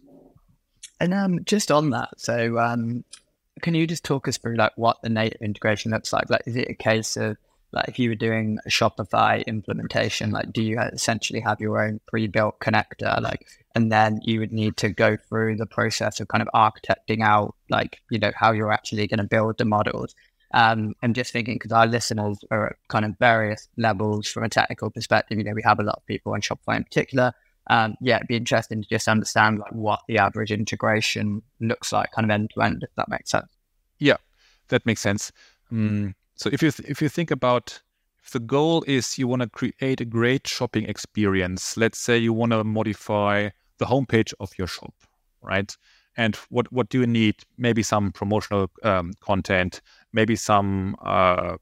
And 1.01 1.15
um, 1.15 1.45
just 1.45 1.71
on 1.71 1.91
that, 1.91 2.09
so 2.17 2.59
um, 2.59 3.05
can 3.63 3.75
you 3.75 3.87
just 3.87 4.05
talk 4.05 4.27
us 4.27 4.37
through 4.37 4.57
like 4.57 4.73
what 4.77 4.97
the 5.03 5.09
native 5.09 5.41
integration 5.41 5.93
looks 5.93 6.13
like? 6.13 6.29
Like, 6.29 6.43
is 6.47 6.57
it 6.57 6.69
a 6.69 6.75
case 6.75 7.17
of 7.17 7.37
like 7.73 7.89
if 7.89 7.99
you 7.99 8.09
were 8.09 8.15
doing 8.15 8.59
a 8.65 8.69
Shopify 8.71 9.45
implementation, 9.47 10.31
like 10.31 10.53
do 10.53 10.63
you 10.63 10.81
essentially 10.81 11.41
have 11.41 11.61
your 11.61 11.83
own 11.83 12.01
pre-built 12.07 12.59
connector, 12.61 13.21
like, 13.21 13.47
and 13.75 13.93
then 13.93 14.21
you 14.23 14.41
would 14.41 14.53
need 14.53 14.77
to 14.79 14.89
go 14.89 15.17
through 15.17 15.57
the 15.57 15.67
process 15.67 16.21
of 16.21 16.29
kind 16.29 16.43
of 16.43 16.49
architecting 16.55 17.23
out, 17.23 17.55
like, 17.69 18.01
you 18.11 18.19
know, 18.19 18.33
how 18.35 18.53
you're 18.53 18.73
actually 18.73 19.07
going 19.07 19.19
to 19.19 19.25
build 19.25 19.59
the 19.59 19.65
models. 19.65 20.15
Um, 20.55 20.95
I'm 21.03 21.13
just 21.13 21.33
thinking 21.33 21.57
because 21.57 21.73
our 21.73 21.87
listeners 21.87 22.39
are 22.51 22.69
at 22.69 22.77
kind 22.89 23.05
of 23.05 23.19
various 23.19 23.69
levels 23.77 24.27
from 24.29 24.45
a 24.45 24.49
technical 24.49 24.91
perspective. 24.91 25.37
You 25.37 25.45
know, 25.45 25.53
we 25.55 25.63
have 25.63 25.79
a 25.79 25.83
lot 25.83 25.97
of 25.99 26.07
people 26.07 26.33
on 26.33 26.41
Shopify 26.41 26.77
in 26.77 26.85
particular. 26.85 27.35
Um, 27.69 27.97
yeah, 28.01 28.17
it'd 28.17 28.29
be 28.29 28.37
interesting 28.37 28.81
to 28.83 28.89
just 28.89 29.09
understand 29.09 29.59
like 29.59 29.73
what 29.73 30.01
the 30.09 30.17
average 30.17 30.51
integration 30.51 31.43
looks 31.61 31.93
like, 31.93 32.13
kind 32.13 32.25
of 32.25 32.31
end 32.31 32.51
to 32.55 32.63
end, 32.63 32.83
if 32.83 32.95
that 32.97 33.11
makes 33.11 33.31
sense. 33.31 33.53
Yeah, 33.99 34.17
that 34.69 34.87
makes 34.87 35.03
sense. 35.03 35.31
Um, 35.71 36.15
so 36.39 36.49
if 36.53 36.63
you 36.63 36.71
th- 36.71 36.89
if 36.89 37.03
you 37.03 37.09
think 37.09 37.31
about 37.31 37.83
if 38.25 38.31
the 38.31 38.41
goal 38.41 38.85
is 38.87 39.19
you 39.19 39.27
want 39.27 39.43
to 39.43 39.49
create 39.49 40.01
a 40.01 40.05
great 40.05 40.47
shopping 40.47 40.85
experience, 40.85 41.77
let's 41.77 41.99
say 41.99 42.17
you 42.17 42.33
want 42.33 42.53
to 42.53 42.63
modify 42.63 43.51
the 43.79 43.87
homepage 43.87 44.33
of 44.39 44.53
your 44.57 44.69
shop, 44.69 44.95
right? 45.43 45.77
And 46.17 46.37
what 46.49 46.73
what 46.73 46.89
do 46.91 47.01
you 47.01 47.07
need? 47.07 47.37
Maybe 47.57 47.83
some 47.83 48.13
promotional 48.13 48.71
um, 48.85 49.15
content, 49.21 49.81
maybe 50.13 50.37
some 50.37 50.95
uh, 51.03 51.57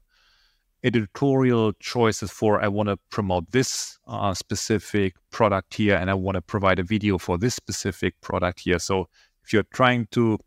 editorial 0.83 1.73
choices 1.79 2.29
for 2.29 2.61
I 2.63 2.67
want 2.67 2.89
to 2.89 2.97
promote 3.09 3.49
this 3.51 3.97
uh, 4.07 4.35
specific 4.35 5.15
product 5.31 5.73
here 5.73 5.95
and 5.95 6.09
I 6.09 6.13
want 6.13 6.35
to 6.35 6.41
provide 6.41 6.77
a 6.77 6.83
video 6.83 7.17
for 7.17 7.39
this 7.39 7.55
specific 7.55 8.19
product 8.21 8.59
here. 8.59 8.77
So 8.77 9.09
if 9.43 9.53
you're 9.53 9.71
trying 9.73 10.07
to 10.11 10.37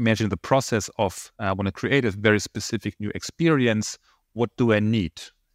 imagine 0.00 0.30
the 0.30 0.36
process 0.36 0.90
of 0.98 1.30
uh, 1.38 1.54
I 1.58 1.62
to 1.62 1.72
create 1.72 2.04
a 2.04 2.10
very 2.10 2.40
specific 2.40 2.94
new 2.98 3.12
experience, 3.14 3.98
what 4.32 4.50
do 4.56 4.72
I 4.72 4.80
need 4.80 5.12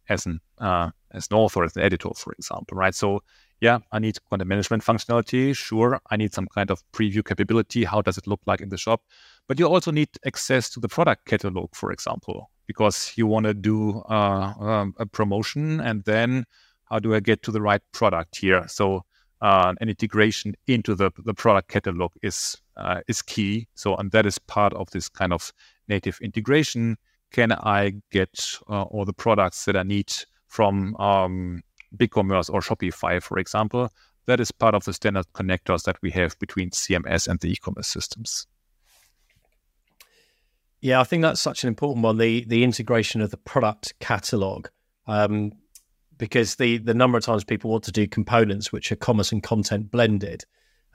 as 0.08 0.24
an 0.26 0.40
uh, 0.58 0.90
as 1.10 1.28
an 1.30 1.36
author, 1.36 1.64
as 1.64 1.76
an 1.76 1.82
editor, 1.82 2.10
for 2.14 2.32
example, 2.32 2.76
right? 2.76 2.94
So 2.94 3.22
yeah, 3.60 3.78
I 3.92 3.98
need 3.98 4.18
content 4.28 4.48
management 4.48 4.84
functionality. 4.84 5.56
Sure, 5.56 6.00
I 6.10 6.16
need 6.16 6.32
some 6.32 6.46
kind 6.46 6.70
of 6.70 6.82
preview 6.92 7.24
capability. 7.24 7.84
How 7.84 8.02
does 8.02 8.18
it 8.18 8.26
look 8.26 8.40
like 8.46 8.60
in 8.60 8.68
the 8.68 8.76
shop? 8.76 9.02
But 9.48 9.58
you 9.58 9.66
also 9.66 9.90
need 9.90 10.10
access 10.26 10.70
to 10.70 10.80
the 10.80 10.88
product 10.88 11.24
catalog, 11.26 11.74
for 11.74 11.90
example, 11.90 12.50
because 12.66 13.12
you 13.16 13.26
want 13.26 13.46
to 13.46 13.54
do 13.54 14.02
uh, 14.10 14.52
um, 14.60 14.94
a 14.98 15.06
promotion 15.06 15.80
and 15.80 16.04
then 16.04 16.44
how 16.84 16.98
do 16.98 17.14
I 17.14 17.20
get 17.20 17.42
to 17.42 17.50
the 17.50 17.60
right 17.60 17.82
product 17.92 18.36
here? 18.36 18.64
So 18.68 19.02
uh, 19.40 19.74
an 19.80 19.88
integration 19.88 20.54
into 20.66 20.94
the, 20.94 21.10
the 21.24 21.34
product 21.34 21.68
catalog 21.68 22.12
is 22.22 22.56
uh, 22.76 23.00
is 23.08 23.22
key. 23.22 23.68
So 23.74 23.96
and 23.96 24.10
that 24.12 24.26
is 24.26 24.38
part 24.38 24.72
of 24.74 24.90
this 24.90 25.08
kind 25.08 25.32
of 25.32 25.52
native 25.88 26.18
integration. 26.20 26.96
Can 27.32 27.52
I 27.52 27.94
get 28.10 28.58
uh, 28.68 28.82
all 28.82 29.04
the 29.04 29.12
products 29.12 29.64
that 29.64 29.76
I 29.76 29.82
need 29.82 30.12
from 30.46 30.96
um, 30.96 31.62
BigCommerce 31.96 32.50
or 32.52 32.60
Shopify, 32.60 33.22
for 33.22 33.38
example, 33.38 33.90
that 34.26 34.40
is 34.40 34.50
part 34.50 34.74
of 34.74 34.84
the 34.84 34.92
standard 34.92 35.26
connectors 35.34 35.84
that 35.84 35.96
we 36.02 36.10
have 36.10 36.38
between 36.38 36.70
CMS 36.70 37.28
and 37.28 37.40
the 37.40 37.52
e-commerce 37.52 37.88
systems. 37.88 38.46
Yeah, 40.80 41.00
I 41.00 41.04
think 41.04 41.22
that's 41.22 41.40
such 41.40 41.64
an 41.64 41.68
important 41.68 42.04
one. 42.04 42.18
The 42.18 42.44
the 42.44 42.62
integration 42.62 43.20
of 43.20 43.30
the 43.30 43.38
product 43.38 43.94
catalog, 43.98 44.68
um, 45.06 45.52
because 46.18 46.56
the 46.56 46.78
the 46.78 46.94
number 46.94 47.18
of 47.18 47.24
times 47.24 47.44
people 47.44 47.70
want 47.70 47.84
to 47.84 47.92
do 47.92 48.06
components 48.06 48.72
which 48.72 48.92
are 48.92 48.96
commerce 48.96 49.32
and 49.32 49.42
content 49.42 49.90
blended, 49.90 50.44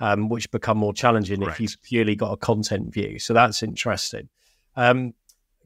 um, 0.01 0.29
which 0.29 0.49
become 0.51 0.77
more 0.77 0.93
challenging 0.93 1.43
if 1.43 1.59
you've 1.59 1.77
purely 1.83 2.15
got 2.15 2.31
a 2.31 2.37
content 2.37 2.91
view. 2.91 3.19
So 3.19 3.33
that's 3.33 3.61
interesting. 3.61 4.27
Um, 4.75 5.13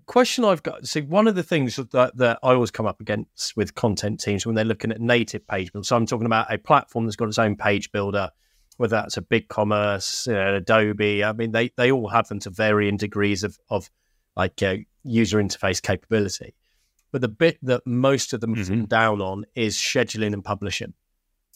question 0.06 0.44
I've 0.44 0.62
got. 0.62 0.86
See, 0.86 1.02
one 1.02 1.28
of 1.28 1.36
the 1.36 1.44
things 1.44 1.78
that, 1.78 2.12
that 2.18 2.40
I 2.44 2.54
always 2.54 2.70
come 2.70 2.86
up 2.86 3.00
against 3.00 3.56
with 3.56 3.76
content 3.76 4.20
teams 4.20 4.46
when 4.46 4.54
they're 4.54 4.66
looking 4.66 4.92
at 4.92 5.00
native 5.00 5.48
page 5.48 5.72
builder. 5.72 5.86
So 5.86 5.96
I'm 5.96 6.06
talking 6.06 6.26
about 6.26 6.54
a 6.54 6.58
platform 6.58 7.06
that's 7.06 7.16
got 7.16 7.30
its 7.30 7.40
own 7.40 7.56
page 7.56 7.92
builder, 7.94 8.30
whether 8.76 8.98
that's 8.98 9.16
a 9.16 9.22
BigCommerce, 9.22 10.28
uh, 10.28 10.58
Adobe. 10.58 11.24
I 11.24 11.32
mean, 11.32 11.52
they 11.52 11.72
they 11.78 11.92
all 11.92 12.10
have 12.10 12.28
them 12.28 12.40
to 12.42 12.50
varying 12.50 12.98
degrees 12.98 13.44
of 13.44 13.58
of 13.70 13.90
like 14.36 14.62
uh, 14.62 14.76
user 15.06 15.42
interface 15.42 15.82
capability. 15.82 16.54
But 17.14 17.22
the 17.22 17.30
bit 17.30 17.58
that 17.62 17.88
most 17.88 18.34
of 18.34 18.42
them 18.42 18.56
mm-hmm. 18.56 18.84
down 18.84 19.22
on 19.22 19.46
is 19.56 19.78
scheduling 19.78 20.34
and 20.34 20.44
publishing. 20.44 20.94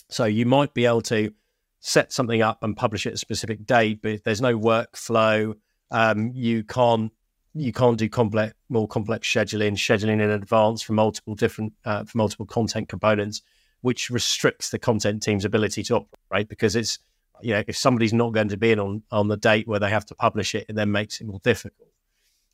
So 0.07 0.23
you 0.23 0.45
might 0.45 0.73
be 0.73 0.85
able 0.85 1.01
to 1.01 1.33
set 1.79 2.11
something 2.11 2.41
up 2.41 2.63
and 2.63 2.75
publish 2.75 3.05
it 3.05 3.09
at 3.09 3.15
a 3.15 3.17
specific 3.17 3.65
date, 3.65 4.01
but 4.01 4.11
if 4.11 4.23
there's 4.23 4.41
no 4.41 4.57
workflow, 4.57 5.55
um, 5.91 6.31
you 6.33 6.63
can't 6.63 7.11
you 7.55 7.73
can't 7.73 7.97
do 7.97 8.07
complex, 8.07 8.53
more 8.69 8.87
complex 8.87 9.27
scheduling, 9.27 9.73
scheduling 9.73 10.21
in 10.21 10.29
advance 10.29 10.83
for 10.83 10.93
multiple 10.93 11.33
different, 11.33 11.73
uh, 11.83 12.03
for 12.03 12.17
multiple 12.17 12.45
content 12.45 12.87
components, 12.87 13.41
which 13.81 14.11
restricts 14.11 14.69
the 14.69 14.77
content 14.77 15.23
team's 15.23 15.45
ability 15.45 15.81
to 15.81 15.95
operate 15.95 16.09
right? 16.29 16.47
because 16.47 16.75
it's 16.75 16.99
you 17.41 17.53
know, 17.53 17.63
if 17.67 17.77
somebody's 17.77 18.13
not 18.13 18.33
going 18.33 18.49
to 18.49 18.57
be 18.57 18.71
in 18.71 18.79
on, 18.79 19.03
on 19.11 19.27
the 19.27 19.37
date 19.37 19.67
where 19.67 19.79
they 19.79 19.89
have 19.89 20.05
to 20.05 20.15
publish 20.15 20.55
it, 20.55 20.65
it 20.69 20.75
then 20.75 20.91
makes 20.91 21.21
it 21.21 21.27
more 21.27 21.39
difficult. 21.43 21.89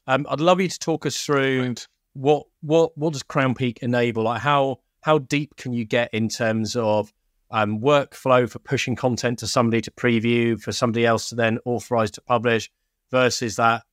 Um, 0.08 0.26
I'd 0.30 0.40
love 0.40 0.62
you 0.62 0.68
to 0.68 0.80
talk 0.80 1.06
us 1.06 1.20
through 1.20 1.76
what 2.14 2.46
what 2.62 2.98
what 2.98 3.14
does 3.14 3.24
Crownpeak 3.24 3.80
enable? 3.80 4.24
Like 4.24 4.42
how 4.42 4.80
how 5.02 5.18
deep 5.20 5.56
can 5.56 5.74
you 5.74 5.86
get 5.86 6.14
in 6.14 6.30
terms 6.30 6.76
of 6.76 7.12
um, 7.52 7.80
workflow 7.80 8.50
for 8.50 8.60
pushing 8.60 8.96
content 8.96 9.40
to 9.40 9.48
somebody 9.48 9.82
to 9.82 9.92
preview, 9.92 10.60
for 10.60 10.72
somebody 10.72 11.06
else 11.06 11.30
to 11.30 11.36
then 11.36 11.60
authorize 11.66 12.12
to 12.12 12.22
publish, 12.22 12.72
versus 13.12 13.56
that 13.56 13.84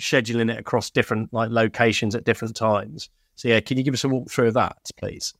scheduling 0.00 0.50
it 0.50 0.58
across 0.58 0.90
different 0.90 1.32
like 1.32 1.50
locations 1.50 2.14
at 2.14 2.24
different 2.24 2.56
times. 2.56 3.08
So 3.34 3.48
yeah, 3.48 3.60
can 3.60 3.76
you 3.76 3.82
give 3.82 3.94
us 3.94 4.04
a 4.04 4.08
walkthrough 4.08 4.48
of 4.48 4.54
that, 4.54 4.78
please? 4.96 5.34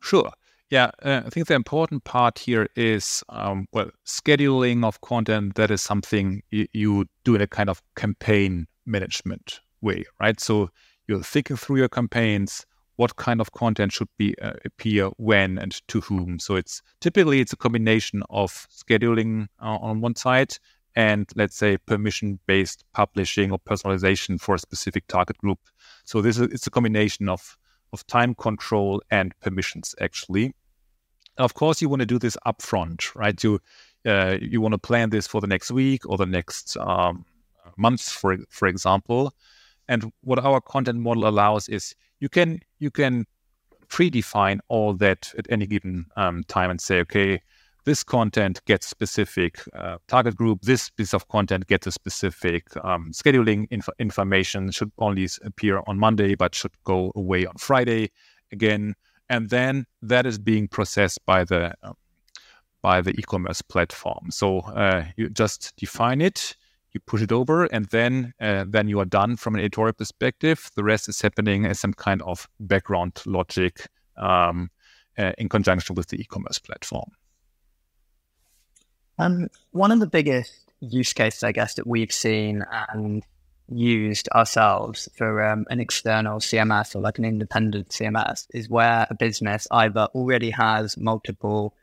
Sure. 0.00 0.30
Yeah, 0.70 0.90
uh, 1.02 1.22
I 1.24 1.30
think 1.30 1.46
the 1.46 1.54
important 1.54 2.02
part 2.04 2.40
here 2.40 2.68
is 2.74 3.22
um, 3.28 3.66
well, 3.72 3.90
scheduling 4.04 4.84
of 4.84 5.00
content. 5.00 5.54
That 5.54 5.70
is 5.70 5.80
something 5.80 6.42
you, 6.50 6.66
you 6.72 7.06
do 7.24 7.36
in 7.36 7.40
a 7.40 7.46
kind 7.46 7.70
of 7.70 7.80
campaign 7.94 8.66
management 8.84 9.60
way, 9.80 10.04
right? 10.20 10.40
So 10.40 10.70
you're 11.06 11.22
thinking 11.22 11.56
through 11.56 11.76
your 11.76 11.88
campaigns, 11.88 12.66
what 12.96 13.16
kind 13.16 13.40
of 13.40 13.52
content 13.52 13.92
should 13.92 14.08
be 14.18 14.34
uh, 14.40 14.54
appear 14.64 15.08
when 15.18 15.58
and 15.58 15.86
to 15.88 16.00
whom. 16.00 16.38
So 16.38 16.56
it's 16.56 16.82
typically 17.00 17.40
it's 17.40 17.52
a 17.52 17.56
combination 17.56 18.22
of 18.30 18.66
scheduling 18.70 19.48
uh, 19.62 19.76
on 19.76 20.00
one 20.00 20.16
side 20.16 20.56
and 20.94 21.30
let's 21.36 21.56
say 21.56 21.76
permission 21.76 22.38
based 22.46 22.84
publishing 22.94 23.52
or 23.52 23.58
personalization 23.58 24.40
for 24.40 24.54
a 24.54 24.58
specific 24.58 25.06
target 25.08 25.36
group. 25.38 25.58
So 26.04 26.22
this 26.22 26.38
is 26.38 26.48
it's 26.52 26.66
a 26.66 26.70
combination 26.70 27.28
of 27.28 27.56
of 27.92 28.06
time 28.06 28.34
control 28.34 29.02
and 29.10 29.32
permissions 29.40 29.94
actually. 30.00 30.54
of 31.38 31.54
course, 31.54 31.82
you 31.82 31.88
want 31.88 32.00
to 32.00 32.06
do 32.06 32.18
this 32.18 32.36
upfront, 32.46 33.14
right? 33.14 33.42
You 33.44 33.60
uh, 34.06 34.38
you 34.40 34.60
want 34.60 34.72
to 34.72 34.78
plan 34.78 35.10
this 35.10 35.26
for 35.26 35.40
the 35.40 35.46
next 35.46 35.70
week 35.70 36.08
or 36.08 36.16
the 36.16 36.26
next 36.26 36.76
um, 36.78 37.24
month, 37.76 38.02
for 38.02 38.38
for 38.48 38.68
example. 38.68 39.34
And 39.88 40.12
what 40.22 40.38
our 40.38 40.60
content 40.60 40.98
model 40.98 41.28
allows 41.28 41.68
is 41.68 41.94
you 42.20 42.28
can 42.28 42.60
you 42.78 42.90
can 42.90 43.26
predefine 43.88 44.58
all 44.68 44.94
that 44.94 45.32
at 45.38 45.46
any 45.50 45.66
given 45.66 46.06
um, 46.16 46.42
time 46.44 46.70
and 46.70 46.80
say, 46.80 46.98
okay, 47.00 47.40
this 47.84 48.02
content 48.02 48.60
gets 48.64 48.86
specific 48.86 49.60
uh, 49.74 49.98
target 50.08 50.34
group. 50.34 50.62
This 50.62 50.90
piece 50.90 51.14
of 51.14 51.28
content 51.28 51.66
gets 51.68 51.86
a 51.86 51.92
specific 51.92 52.64
um, 52.84 53.12
scheduling 53.12 53.66
inf- 53.70 53.88
information. 53.98 54.70
Should 54.72 54.90
only 54.98 55.28
appear 55.44 55.82
on 55.86 55.98
Monday, 55.98 56.34
but 56.34 56.54
should 56.54 56.72
go 56.84 57.12
away 57.14 57.46
on 57.46 57.54
Friday 57.58 58.10
again. 58.52 58.94
And 59.28 59.50
then 59.50 59.86
that 60.02 60.26
is 60.26 60.38
being 60.38 60.68
processed 60.68 61.24
by 61.26 61.44
the 61.44 61.74
um, 61.82 61.94
by 62.82 63.00
the 63.00 63.10
e-commerce 63.18 63.62
platform. 63.62 64.30
So 64.30 64.60
uh, 64.60 65.04
you 65.16 65.28
just 65.28 65.72
define 65.76 66.20
it, 66.20 66.56
you 66.96 67.00
push 67.00 67.22
it 67.22 67.32
over, 67.32 67.64
and 67.66 67.86
then 67.86 68.32
uh, 68.40 68.64
then 68.66 68.88
you 68.88 68.98
are 69.00 69.04
done 69.04 69.36
from 69.36 69.54
an 69.54 69.60
editorial 69.60 69.92
perspective. 69.92 70.70
The 70.74 70.84
rest 70.84 71.08
is 71.08 71.20
happening 71.20 71.66
as 71.66 71.78
some 71.78 71.92
kind 71.92 72.22
of 72.22 72.48
background 72.58 73.22
logic 73.26 73.86
um, 74.16 74.70
uh, 75.18 75.32
in 75.38 75.48
conjunction 75.48 75.94
with 75.94 76.08
the 76.08 76.20
e-commerce 76.20 76.58
platform. 76.58 77.10
Um, 79.18 79.48
one 79.70 79.92
of 79.92 80.00
the 80.00 80.06
biggest 80.06 80.52
use 80.80 81.12
cases, 81.12 81.42
I 81.42 81.52
guess, 81.52 81.74
that 81.74 81.86
we've 81.86 82.12
seen 82.12 82.64
and 82.92 83.22
used 83.68 84.28
ourselves 84.30 85.08
for 85.16 85.42
um, 85.42 85.66
an 85.70 85.80
external 85.80 86.38
CMS 86.38 86.94
or 86.94 87.00
like 87.00 87.18
an 87.18 87.24
independent 87.24 87.88
CMS 87.88 88.46
is 88.54 88.68
where 88.68 89.06
a 89.10 89.14
business 89.14 89.66
either 89.70 90.08
already 90.14 90.50
has 90.50 90.96
multiple 90.96 91.74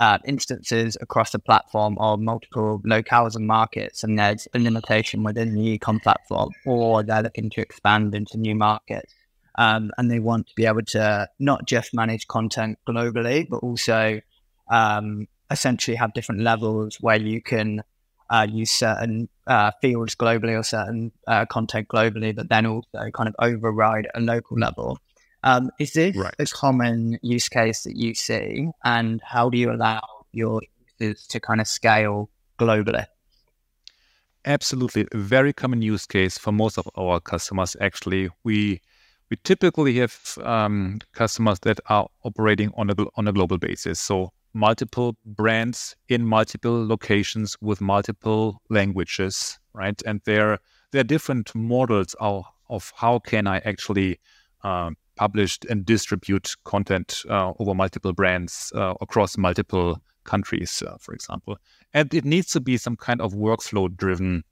uh, 0.00 0.18
instances 0.24 0.96
across 1.00 1.30
the 1.30 1.38
platform 1.38 1.96
or 1.98 2.16
multiple 2.16 2.80
locales 2.84 3.36
and 3.36 3.46
markets, 3.46 4.02
and 4.02 4.18
there's 4.18 4.48
a 4.54 4.58
limitation 4.58 5.22
within 5.22 5.54
the 5.54 5.78
ecom 5.78 6.02
platform, 6.02 6.50
or 6.66 7.02
they're 7.02 7.22
looking 7.22 7.50
to 7.50 7.60
expand 7.60 8.14
into 8.14 8.38
new 8.38 8.54
markets. 8.54 9.14
Um, 9.56 9.90
and 9.98 10.10
they 10.10 10.18
want 10.18 10.46
to 10.48 10.54
be 10.56 10.64
able 10.64 10.82
to 10.82 11.28
not 11.38 11.66
just 11.66 11.92
manage 11.92 12.26
content 12.26 12.78
globally, 12.88 13.46
but 13.48 13.58
also 13.58 14.20
um, 14.70 15.28
essentially 15.50 15.96
have 15.96 16.14
different 16.14 16.40
levels 16.40 16.96
where 17.00 17.20
you 17.20 17.42
can 17.42 17.82
uh, 18.30 18.46
use 18.50 18.70
certain 18.70 19.28
uh, 19.46 19.70
fields 19.82 20.14
globally 20.14 20.58
or 20.58 20.62
certain 20.62 21.12
uh, 21.26 21.44
content 21.44 21.86
globally, 21.88 22.34
but 22.34 22.48
then 22.48 22.64
also 22.64 23.10
kind 23.12 23.28
of 23.28 23.34
override 23.38 24.08
a 24.14 24.20
local 24.20 24.58
level. 24.58 24.98
Um, 25.44 25.70
is 25.78 25.92
this 25.92 26.16
right. 26.16 26.34
a 26.38 26.46
common 26.46 27.18
use 27.22 27.48
case 27.48 27.82
that 27.82 27.96
you 27.96 28.14
see, 28.14 28.68
and 28.84 29.20
how 29.24 29.50
do 29.50 29.58
you 29.58 29.72
allow 29.72 30.02
your 30.32 30.62
users 30.98 31.26
to 31.28 31.40
kind 31.40 31.60
of 31.60 31.66
scale 31.66 32.30
globally? 32.58 33.06
Absolutely, 34.44 35.06
a 35.12 35.18
very 35.18 35.52
common 35.52 35.82
use 35.82 36.06
case 36.06 36.38
for 36.38 36.52
most 36.52 36.78
of 36.78 36.88
our 36.96 37.20
customers. 37.20 37.76
Actually, 37.80 38.28
we 38.44 38.80
we 39.30 39.36
typically 39.44 39.98
have 39.98 40.38
um, 40.42 40.98
customers 41.12 41.58
that 41.60 41.80
are 41.88 42.06
operating 42.24 42.70
on 42.76 42.90
a 42.90 42.94
on 43.16 43.26
a 43.28 43.32
global 43.32 43.58
basis. 43.58 43.98
So 43.98 44.32
multiple 44.54 45.16
brands 45.24 45.96
in 46.08 46.26
multiple 46.26 46.86
locations 46.86 47.56
with 47.60 47.80
multiple 47.80 48.60
languages, 48.68 49.58
right? 49.72 50.00
And 50.04 50.20
there 50.24 50.58
there 50.90 51.00
are 51.00 51.04
different 51.04 51.54
models 51.54 52.14
of, 52.20 52.44
of 52.68 52.92
how 52.96 53.18
can 53.18 53.46
I 53.46 53.58
actually 53.58 54.20
uh, 54.62 54.90
publish 55.16 55.58
and 55.68 55.84
distribute 55.84 56.54
content 56.64 57.22
uh, 57.28 57.52
over 57.58 57.74
multiple 57.74 58.12
brands 58.12 58.72
uh, 58.74 58.94
across 59.00 59.36
multiple 59.36 60.00
countries, 60.24 60.82
uh, 60.86 60.96
for 60.98 61.14
example. 61.14 61.58
And 61.94 62.12
it 62.14 62.24
needs 62.24 62.48
to 62.52 62.60
be 62.60 62.76
some 62.76 62.96
kind 62.96 63.20
of 63.20 63.34
workflow 63.34 63.94
driven 63.94 64.44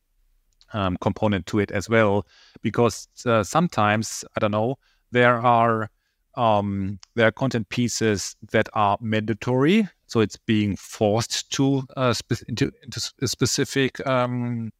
um, 0.72 0.96
component 1.00 1.46
to 1.46 1.58
it 1.58 1.70
as 1.70 1.88
well, 1.88 2.26
because 2.62 3.08
uh, 3.26 3.42
sometimes 3.42 4.24
I 4.36 4.40
don't 4.40 4.52
know 4.52 4.78
there 5.10 5.38
are 5.38 5.90
um, 6.36 6.98
there 7.16 7.26
are 7.26 7.32
content 7.32 7.68
pieces 7.70 8.36
that 8.52 8.68
are 8.74 8.96
mandatory, 9.00 9.88
so 10.06 10.20
it's 10.20 10.36
being 10.36 10.76
forced 10.76 11.50
to 11.52 11.82
uh, 11.96 12.12
spe- 12.12 12.44
into, 12.48 12.70
into, 12.84 13.12
a 13.20 13.26
specific 13.26 14.04
um, 14.06 14.70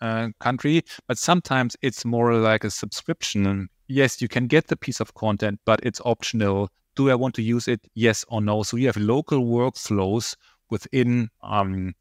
uh, 0.00 0.28
country. 0.40 0.82
But 1.06 1.16
sometimes 1.16 1.76
it's 1.80 2.04
more 2.04 2.34
like 2.34 2.64
a 2.64 2.70
subscription. 2.70 3.68
Yes, 3.90 4.22
you 4.22 4.28
can 4.28 4.46
get 4.46 4.68
the 4.68 4.76
piece 4.76 5.00
of 5.00 5.14
content, 5.14 5.58
but 5.64 5.80
it's 5.82 6.00
optional. 6.04 6.70
Do 6.94 7.10
I 7.10 7.16
want 7.16 7.34
to 7.34 7.42
use 7.42 7.66
it? 7.66 7.80
Yes 7.94 8.24
or 8.28 8.40
no. 8.40 8.62
So 8.62 8.76
you 8.76 8.86
have 8.86 8.96
local 8.96 9.40
workflows 9.44 10.36
within 10.70 11.28
um, 11.42 11.96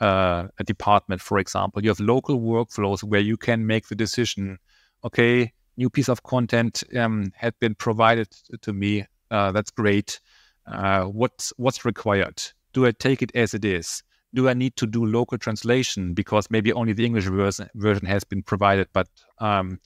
uh, 0.00 0.48
a 0.58 0.64
department, 0.64 1.20
for 1.20 1.38
example. 1.38 1.82
You 1.82 1.90
have 1.90 2.00
local 2.00 2.40
workflows 2.40 3.04
where 3.04 3.20
you 3.20 3.36
can 3.36 3.66
make 3.66 3.88
the 3.88 3.94
decision. 3.94 4.56
Okay, 5.04 5.52
new 5.76 5.90
piece 5.90 6.08
of 6.08 6.22
content 6.22 6.82
um, 6.96 7.30
had 7.36 7.52
been 7.60 7.74
provided 7.74 8.28
to 8.62 8.72
me. 8.72 9.04
Uh, 9.30 9.52
that's 9.52 9.70
great. 9.70 10.20
Uh, 10.66 11.04
what's 11.04 11.52
what's 11.58 11.84
required? 11.84 12.42
Do 12.72 12.86
I 12.86 12.92
take 12.92 13.20
it 13.20 13.36
as 13.36 13.52
it 13.52 13.66
is? 13.66 14.02
Do 14.32 14.48
I 14.48 14.54
need 14.54 14.76
to 14.76 14.86
do 14.86 15.04
local 15.04 15.36
translation 15.36 16.14
because 16.14 16.50
maybe 16.50 16.72
only 16.72 16.94
the 16.94 17.04
English 17.04 17.26
version, 17.26 17.68
version 17.74 18.06
has 18.06 18.24
been 18.24 18.42
provided, 18.42 18.88
but 18.94 19.08
um, 19.40 19.78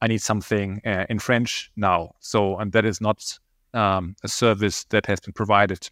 I 0.00 0.08
need 0.08 0.22
something 0.22 0.80
uh, 0.84 1.06
in 1.08 1.18
French 1.18 1.70
now. 1.76 2.12
So, 2.20 2.58
and 2.58 2.72
that 2.72 2.84
is 2.84 3.00
not 3.00 3.38
um, 3.72 4.16
a 4.22 4.28
service 4.28 4.84
that 4.90 5.06
has 5.06 5.20
been 5.20 5.32
provided 5.32 5.88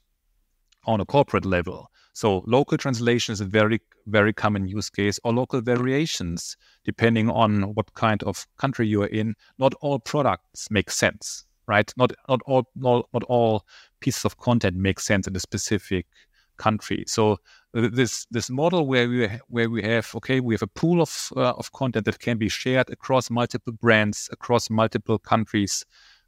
on 0.86 1.00
a 1.00 1.06
corporate 1.06 1.46
level. 1.46 1.90
So 2.12 2.44
local 2.46 2.78
translation 2.78 3.32
is 3.32 3.40
a 3.40 3.44
very, 3.44 3.80
very 4.06 4.32
common 4.32 4.68
use 4.68 4.88
case 4.88 5.18
or 5.24 5.32
local 5.32 5.60
variations, 5.60 6.56
depending 6.84 7.28
on 7.28 7.74
what 7.74 7.94
kind 7.94 8.22
of 8.22 8.46
country 8.56 8.86
you 8.86 9.02
are 9.02 9.08
in. 9.08 9.34
Not 9.58 9.74
all 9.80 9.98
products 9.98 10.70
make 10.70 10.90
sense, 10.90 11.44
right? 11.66 11.92
Not, 11.96 12.12
not 12.28 12.40
all, 12.46 12.68
not, 12.76 13.08
not 13.12 13.24
all 13.24 13.64
pieces 14.00 14.24
of 14.24 14.38
content 14.38 14.76
make 14.76 15.00
sense 15.00 15.26
in 15.26 15.34
a 15.34 15.40
specific 15.40 16.06
country. 16.56 17.04
So 17.06 17.38
this 17.72 18.26
this 18.30 18.50
model 18.50 18.86
where 18.86 19.08
we 19.08 19.28
where 19.48 19.68
we 19.68 19.82
have 19.82 20.14
okay 20.14 20.40
we 20.40 20.54
have 20.54 20.62
a 20.62 20.66
pool 20.68 21.02
of 21.02 21.32
uh, 21.36 21.52
of 21.52 21.72
content 21.72 22.04
that 22.04 22.20
can 22.20 22.38
be 22.38 22.48
shared 22.48 22.88
across 22.90 23.30
multiple 23.30 23.72
brands 23.72 24.28
across 24.32 24.70
multiple 24.70 25.18
countries, 25.18 25.84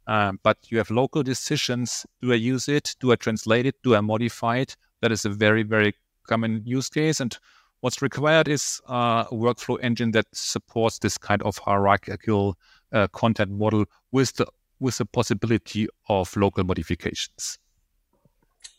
um, 0.07 0.39
but 0.43 0.57
you 0.69 0.77
have 0.77 0.89
local 0.89 1.23
decisions. 1.23 2.05
Do 2.21 2.31
I 2.31 2.35
use 2.35 2.67
it? 2.67 2.95
Do 2.99 3.11
I 3.11 3.15
translate 3.15 3.65
it? 3.65 3.75
Do 3.83 3.95
I 3.95 4.01
modify 4.01 4.57
it? 4.57 4.75
That 5.01 5.11
is 5.11 5.25
a 5.25 5.29
very, 5.29 5.63
very 5.63 5.93
common 6.27 6.61
use 6.65 6.89
case. 6.89 7.19
And 7.19 7.37
what's 7.81 8.01
required 8.01 8.47
is 8.47 8.81
uh, 8.89 9.25
a 9.29 9.33
workflow 9.33 9.77
engine 9.81 10.11
that 10.11 10.25
supports 10.33 10.99
this 10.99 11.17
kind 11.17 11.41
of 11.43 11.57
hierarchical 11.57 12.57
uh, 12.91 13.07
content 13.07 13.51
model 13.51 13.85
with 14.11 14.35
the 14.35 14.47
with 14.79 14.97
the 14.97 15.05
possibility 15.05 15.87
of 16.07 16.35
local 16.37 16.63
modifications. 16.63 17.57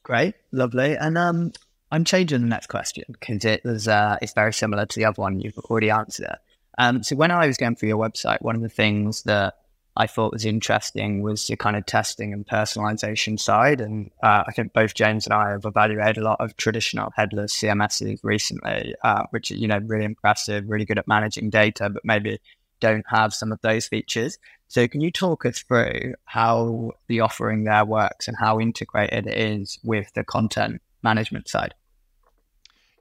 Great, 0.08 0.36
lovely. 0.52 0.96
And 0.96 1.18
um, 1.18 1.52
I'm 1.92 2.02
changing 2.02 2.40
the 2.40 2.46
next 2.46 2.68
question 2.68 3.04
because 3.12 3.44
it 3.44 3.62
was 3.62 3.88
uh, 3.88 4.16
it's 4.22 4.32
very 4.32 4.54
similar 4.54 4.86
to 4.86 4.98
the 4.98 5.04
other 5.04 5.20
one 5.20 5.38
you've 5.38 5.58
already 5.58 5.90
answered. 5.90 6.38
Um, 6.78 7.02
so 7.02 7.14
when 7.14 7.30
I 7.30 7.46
was 7.46 7.58
going 7.58 7.76
through 7.76 7.90
your 7.90 7.98
website, 7.98 8.40
one 8.40 8.56
of 8.56 8.62
the 8.62 8.70
things 8.70 9.24
that 9.24 9.56
I 9.98 10.06
thought 10.06 10.32
was 10.32 10.46
interesting 10.46 11.20
was 11.22 11.46
the 11.46 11.56
kind 11.56 11.76
of 11.76 11.84
testing 11.84 12.32
and 12.32 12.46
personalization 12.46 13.38
side. 13.38 13.82
And 13.82 14.10
uh, 14.22 14.44
I 14.46 14.52
think 14.52 14.72
both 14.72 14.94
James 14.94 15.26
and 15.26 15.34
I 15.34 15.50
have 15.50 15.66
evaluated 15.66 16.16
a 16.16 16.24
lot 16.24 16.40
of 16.40 16.56
traditional 16.56 17.12
headless 17.14 17.54
CMSs 17.60 18.20
recently, 18.22 18.94
uh, 19.04 19.24
which 19.28 19.50
are, 19.50 19.56
you 19.56 19.68
know, 19.68 19.80
really 19.84 20.06
impressive, 20.06 20.64
really 20.70 20.86
good 20.86 20.98
at 20.98 21.06
managing 21.06 21.50
data, 21.50 21.90
but 21.90 22.02
maybe 22.02 22.40
don't 22.80 23.04
have 23.08 23.34
some 23.34 23.52
of 23.52 23.60
those 23.62 23.86
features. 23.86 24.38
So 24.68 24.86
can 24.86 25.00
you 25.00 25.10
talk 25.10 25.46
us 25.46 25.60
through 25.60 26.14
how 26.24 26.92
the 27.06 27.20
offering 27.20 27.64
there 27.64 27.84
works 27.84 28.28
and 28.28 28.36
how 28.38 28.60
integrated 28.60 29.26
it 29.26 29.36
is 29.36 29.78
with 29.82 30.12
the 30.14 30.24
content 30.24 30.82
management 31.02 31.48
side? 31.48 31.74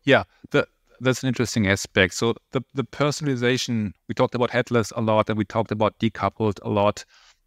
Yeah, 0.04 0.24
the, 0.52 0.68
that's 1.02 1.24
an 1.24 1.28
interesting 1.28 1.68
aspect. 1.68 2.14
So 2.14 2.36
the, 2.52 2.62
the 2.74 2.84
personalization, 2.84 3.92
we 4.08 4.16
talked 4.16 4.36
about 4.36 4.52
headless 4.52 4.92
a 4.96 5.02
lot 5.02 5.30
and 5.30 5.38
we 5.38 5.46
talked 5.46 5.72
about 5.72 6.00
decoupled 6.00 6.60
a 6.64 6.70
lot. 6.70 7.04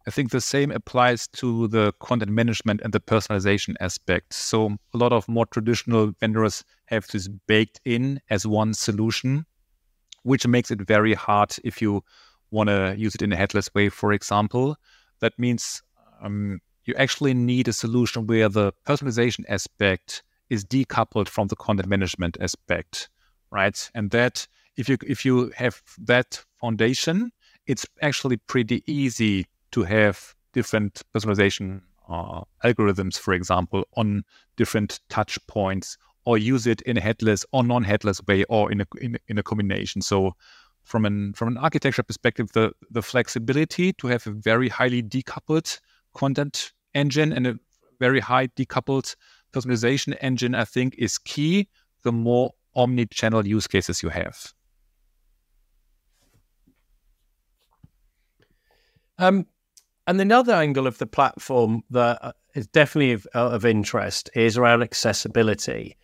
I 0.07 0.11
think 0.11 0.31
the 0.31 0.41
same 0.41 0.71
applies 0.71 1.27
to 1.29 1.67
the 1.67 1.93
content 1.99 2.31
management 2.31 2.81
and 2.83 2.93
the 2.93 2.99
personalization 2.99 3.75
aspect. 3.79 4.33
So 4.33 4.77
a 4.93 4.97
lot 4.97 5.13
of 5.13 5.27
more 5.27 5.45
traditional 5.45 6.11
vendors 6.19 6.63
have 6.85 7.07
this 7.07 7.27
baked 7.27 7.79
in 7.85 8.19
as 8.29 8.47
one 8.47 8.73
solution, 8.73 9.45
which 10.23 10.45
makes 10.47 10.71
it 10.71 10.81
very 10.81 11.13
hard 11.13 11.55
if 11.63 11.81
you 11.81 12.03
want 12.51 12.69
to 12.69 12.95
use 12.97 13.15
it 13.15 13.21
in 13.21 13.31
a 13.31 13.35
headless 13.35 13.73
way, 13.73 13.89
for 13.89 14.11
example. 14.13 14.75
That 15.19 15.37
means 15.37 15.81
um, 16.21 16.59
you 16.85 16.93
actually 16.95 17.33
need 17.33 17.67
a 17.67 17.73
solution 17.73 18.27
where 18.27 18.49
the 18.49 18.73
personalization 18.85 19.45
aspect 19.47 20.23
is 20.49 20.65
decoupled 20.65 21.29
from 21.29 21.47
the 21.47 21.55
content 21.55 21.87
management 21.87 22.37
aspect 22.41 23.09
right? 23.51 23.91
And 23.93 24.09
that 24.11 24.47
if 24.77 24.89
you 24.89 24.97
if 25.05 25.23
you 25.25 25.51
have 25.55 25.81
that 25.99 26.43
foundation, 26.59 27.31
it's 27.67 27.85
actually 28.01 28.37
pretty 28.37 28.83
easy 28.87 29.45
to 29.71 29.83
have 29.83 30.33
different 30.53 31.01
personalization 31.13 31.81
uh, 32.09 32.41
algorithms, 32.63 33.19
for 33.19 33.33
example, 33.33 33.85
on 33.95 34.23
different 34.57 34.99
touch 35.09 35.37
points, 35.47 35.97
or 36.25 36.37
use 36.37 36.67
it 36.67 36.81
in 36.81 36.97
a 36.97 37.01
headless 37.01 37.45
or 37.51 37.63
non-headless 37.63 38.21
way, 38.27 38.43
or 38.45 38.71
in 38.71 38.81
a 38.81 38.85
in, 38.99 39.17
in 39.27 39.37
a 39.37 39.43
combination. 39.43 40.01
So, 40.01 40.33
from 40.83 41.05
an 41.05 41.33
from 41.33 41.49
an 41.49 41.57
architecture 41.57 42.03
perspective, 42.03 42.51
the 42.53 42.71
the 42.89 43.01
flexibility 43.01 43.93
to 43.93 44.07
have 44.07 44.27
a 44.27 44.31
very 44.31 44.69
highly 44.69 45.01
decoupled 45.03 45.79
content 46.13 46.73
engine 46.93 47.33
and 47.33 47.47
a 47.47 47.59
very 47.99 48.19
high 48.19 48.47
decoupled 48.47 49.15
personalization 49.53 50.17
engine, 50.21 50.55
I 50.55 50.65
think, 50.65 50.95
is 50.97 51.17
key. 51.17 51.69
The 52.03 52.11
more 52.11 52.51
omni-channel 52.75 53.45
use 53.45 53.67
cases 53.67 54.01
you 54.01 54.09
have? 54.09 54.53
Um, 59.19 59.45
and 60.07 60.19
another 60.19 60.53
angle 60.53 60.87
of 60.87 60.97
the 60.97 61.05
platform 61.05 61.83
that 61.91 62.17
uh, 62.23 62.31
definitely 62.71 63.11
of, 63.11 63.27
of 63.35 63.65
interest 63.65 64.31
is 64.33 64.57
around 64.57 64.81
accessibility. 64.81 65.95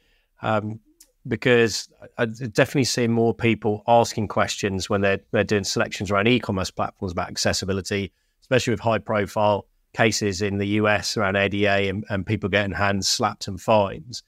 Um, 0.42 0.80
because 1.28 1.90
I 2.18 2.26
definitely 2.26 2.86
see 2.86 3.08
more 3.08 3.34
people 3.34 3.84
asking 3.88 4.30
questions 4.30 4.90
when 4.90 5.02
they're 5.02 5.20
they're 5.32 5.44
doing 5.44 5.64
selections 5.64 6.10
around 6.10 6.28
e-commerce 6.28 6.72
platforms 6.72 7.12
about 7.12 7.30
accessibility, 7.30 8.14
especially 8.42 8.72
with 8.72 8.80
high 8.80 9.00
profile 9.00 9.68
cases 9.94 10.42
in 10.42 10.58
the 10.58 10.68
US 10.68 11.18
around 11.18 11.36
ADA 11.36 11.90
and, 11.90 12.06
and 12.10 12.26
people 12.26 12.50
getting 12.50 12.72
hands 12.72 13.08
slapped 13.08 13.48
and 13.48 13.60
fines. 13.60 14.24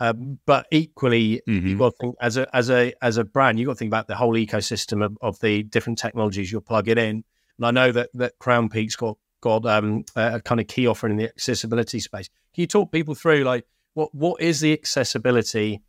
Um, 0.00 0.38
but 0.46 0.66
equally, 0.72 1.42
mm-hmm. 1.46 1.66
you've 1.66 1.78
got 1.78 1.92
to 1.92 1.96
think 2.00 2.16
as 2.20 2.36
a 2.36 2.56
as 2.56 2.70
a 2.70 2.92
as 3.02 3.18
a 3.18 3.24
brand, 3.24 3.58
you've 3.58 3.66
got 3.66 3.74
to 3.74 3.78
think 3.78 3.90
about 3.90 4.08
the 4.08 4.16
whole 4.16 4.34
ecosystem 4.34 5.04
of, 5.04 5.16
of 5.20 5.38
the 5.40 5.62
different 5.62 5.98
technologies 5.98 6.50
you're 6.50 6.60
plugging 6.60 6.98
in. 6.98 7.24
And 7.58 7.66
I 7.66 7.70
know 7.70 7.92
that 7.92 8.10
that 8.14 8.38
Crownpeak's 8.40 8.96
got 8.96 9.16
got 9.40 9.64
um, 9.66 10.04
a 10.16 10.40
kind 10.40 10.60
of 10.60 10.66
key 10.66 10.86
offering 10.86 11.12
in 11.12 11.18
the 11.18 11.28
accessibility 11.28 12.00
space. 12.00 12.28
Can 12.54 12.62
you 12.62 12.66
talk 12.66 12.90
people 12.90 13.14
through 13.14 13.44
like 13.44 13.66
what 13.94 14.14
what 14.14 14.40
is 14.40 14.60
the 14.60 14.72
accessibility 14.72 15.82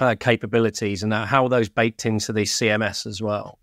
uh, 0.00 0.14
capabilities 0.18 1.02
and 1.02 1.12
how 1.12 1.44
are 1.44 1.48
those 1.48 1.68
baked 1.68 2.06
into 2.06 2.32
the 2.32 2.42
CMS 2.42 3.06
as 3.06 3.22
well? 3.22 3.58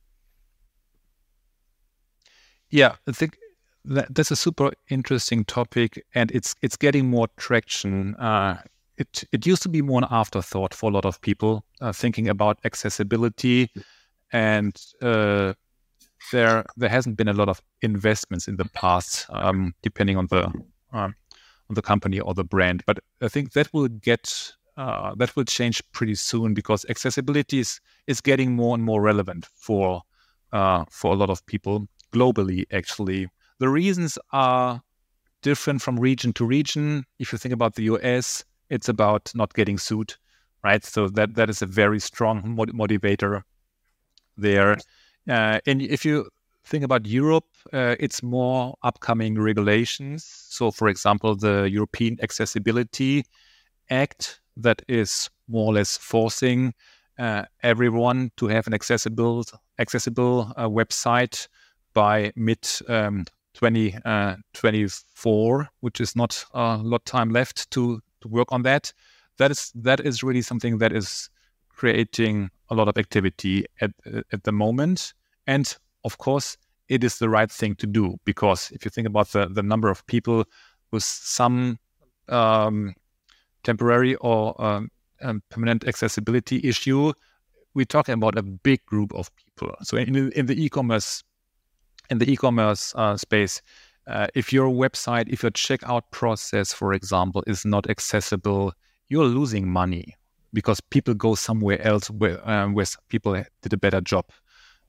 Yeah, 2.70 2.96
I 3.08 3.12
think 3.12 3.38
that, 3.86 4.14
that's 4.14 4.32
a 4.32 4.36
super 4.36 4.72
interesting 4.90 5.44
topic, 5.46 6.04
and 6.16 6.32
it's 6.32 6.56
it's 6.62 6.78
getting 6.78 7.10
more 7.10 7.28
traction. 7.38 8.16
Uh, 8.16 8.62
it 8.98 9.24
it 9.32 9.46
used 9.46 9.64
to 9.64 9.70
be 9.70 9.82
more 9.82 10.00
an 10.00 10.08
afterthought 10.10 10.74
for 10.74 10.90
a 10.90 10.94
lot 10.94 11.06
of 11.06 11.20
people 11.22 11.66
uh, 11.82 11.92
thinking 11.92 12.30
about 12.30 12.60
accessibility, 12.64 13.70
and 14.32 14.82
uh, 15.02 15.54
there 16.32 16.66
there 16.78 16.90
hasn't 16.90 17.18
been 17.18 17.28
a 17.28 17.34
lot 17.34 17.50
of 17.50 17.62
investments 17.82 18.48
in 18.48 18.56
the 18.56 18.66
past, 18.66 19.26
um, 19.30 19.74
depending 19.82 20.18
on 20.18 20.28
the 20.28 20.52
um, 20.94 21.16
on 21.72 21.76
the 21.76 21.82
company 21.82 22.20
or 22.20 22.34
the 22.34 22.44
brand. 22.44 22.84
But 22.86 23.00
I 23.22 23.30
think 23.30 23.54
that 23.54 23.74
will 23.74 23.88
get 23.88 24.54
uh, 24.78 25.16
that 25.16 25.36
will 25.36 25.46
change 25.46 25.82
pretty 25.92 26.16
soon 26.16 26.54
because 26.54 26.86
accessibility 26.90 27.60
is 27.60 27.80
is 28.08 28.22
getting 28.22 28.56
more 28.56 28.76
and 28.76 28.84
more 28.84 29.02
relevant 29.02 29.46
for 29.56 30.02
uh, 30.52 30.84
for 30.90 31.14
a 31.14 31.16
lot 31.16 31.30
of 31.30 31.46
people 31.46 31.88
globally. 32.14 32.66
Actually, 32.72 33.28
the 33.60 33.70
reasons 33.70 34.18
are 34.32 34.82
different 35.42 35.82
from 35.82 36.00
region 36.00 36.34
to 36.34 36.46
region. 36.46 37.06
If 37.20 37.32
you 37.32 37.38
think 37.38 37.54
about 37.54 37.76
the 37.76 37.84
US, 37.84 38.44
it's 38.70 38.90
about 38.90 39.32
not 39.34 39.54
getting 39.54 39.78
sued, 39.78 40.14
right? 40.64 40.84
So 40.84 41.08
that 41.10 41.36
that 41.36 41.50
is 41.50 41.62
a 41.62 41.66
very 41.66 42.00
strong 42.00 42.56
motivator 42.58 43.44
there. 44.38 44.78
Uh, 45.30 45.60
and 45.66 45.82
if 45.82 46.04
you 46.04 46.28
think 46.64 46.84
about 46.84 47.06
Europe, 47.06 47.46
uh, 47.74 47.96
it's 48.00 48.24
more 48.24 48.76
upcoming 48.84 49.40
regulations. 49.40 50.24
So, 50.50 50.72
for 50.72 50.88
example, 50.88 51.36
the 51.36 51.70
European 51.72 52.18
Accessibility 52.22 53.26
Act 53.90 54.40
that 54.58 54.82
is 54.88 55.30
more 55.48 55.72
or 55.72 55.74
less 55.74 55.98
forcing 55.98 56.74
uh, 57.20 57.44
everyone 57.62 58.32
to 58.38 58.48
have 58.48 58.68
an 58.68 58.74
accessible 58.74 59.44
accessible 59.80 60.52
uh, 60.56 60.68
website 60.68 61.48
by 61.94 62.32
mid 62.36 62.68
um, 62.88 63.26
2024, 63.54 65.62
uh, 65.62 65.66
which 65.82 66.00
is 66.00 66.16
not 66.16 66.46
a 66.54 66.78
lot 66.78 67.06
time 67.06 67.32
left 67.32 67.70
to 67.72 68.02
to 68.22 68.28
work 68.28 68.52
on 68.52 68.62
that. 68.64 68.94
That 69.38 69.52
is 69.52 69.72
that 69.76 70.00
is 70.00 70.24
really 70.24 70.42
something 70.42 70.78
that 70.78 70.94
is 70.94 71.30
creating 71.70 72.50
a 72.70 72.76
lot 72.76 72.88
of 72.88 72.98
activity 72.98 73.66
at 73.82 73.92
at 74.32 74.44
the 74.44 74.52
moment, 74.52 75.14
and 75.48 75.78
of 76.04 76.18
course, 76.18 76.58
it 76.90 77.04
is 77.04 77.20
the 77.20 77.30
right 77.30 77.52
thing 77.52 77.76
to 77.76 77.88
do 77.88 78.18
because 78.26 78.72
if 78.72 78.84
you 78.86 78.92
think 78.92 79.08
about 79.08 79.30
the 79.30 79.48
the 79.48 79.64
number 79.64 79.90
of 79.90 80.06
people 80.08 80.46
with 80.92 81.04
some 81.04 81.80
um, 82.28 82.94
temporary 83.64 84.16
or 84.16 84.62
um, 84.62 84.90
um, 85.22 85.42
permanent 85.50 85.88
accessibility 85.88 86.60
issue, 86.64 87.14
we're 87.74 87.86
talking 87.86 88.14
about 88.14 88.38
a 88.38 88.42
big 88.42 88.86
group 88.86 89.14
of 89.14 89.30
people. 89.36 89.76
So 89.84 89.98
in, 89.98 90.32
in 90.34 90.46
the 90.46 90.62
e-commerce 90.62 91.24
in 92.10 92.18
the 92.18 92.30
e-commerce 92.30 92.94
uh, 92.96 93.16
space, 93.16 93.62
uh, 94.08 94.28
if 94.36 94.52
your 94.52 94.70
website, 94.70 95.30
if 95.30 95.44
your 95.44 95.52
checkout 95.52 96.02
process, 96.12 96.74
for 96.74 96.94
example, 96.94 97.42
is 97.48 97.64
not 97.64 97.90
accessible, 97.90 98.74
you're 99.08 99.26
losing 99.26 99.68
money 99.68 100.18
because 100.54 100.82
people 100.82 101.14
go 101.14 101.36
somewhere 101.36 101.82
else 101.82 102.10
where, 102.10 102.38
um, 102.50 102.74
where 102.74 102.86
people 103.08 103.42
did 103.62 103.72
a 103.72 103.78
better 103.78 104.02
job. 104.02 104.26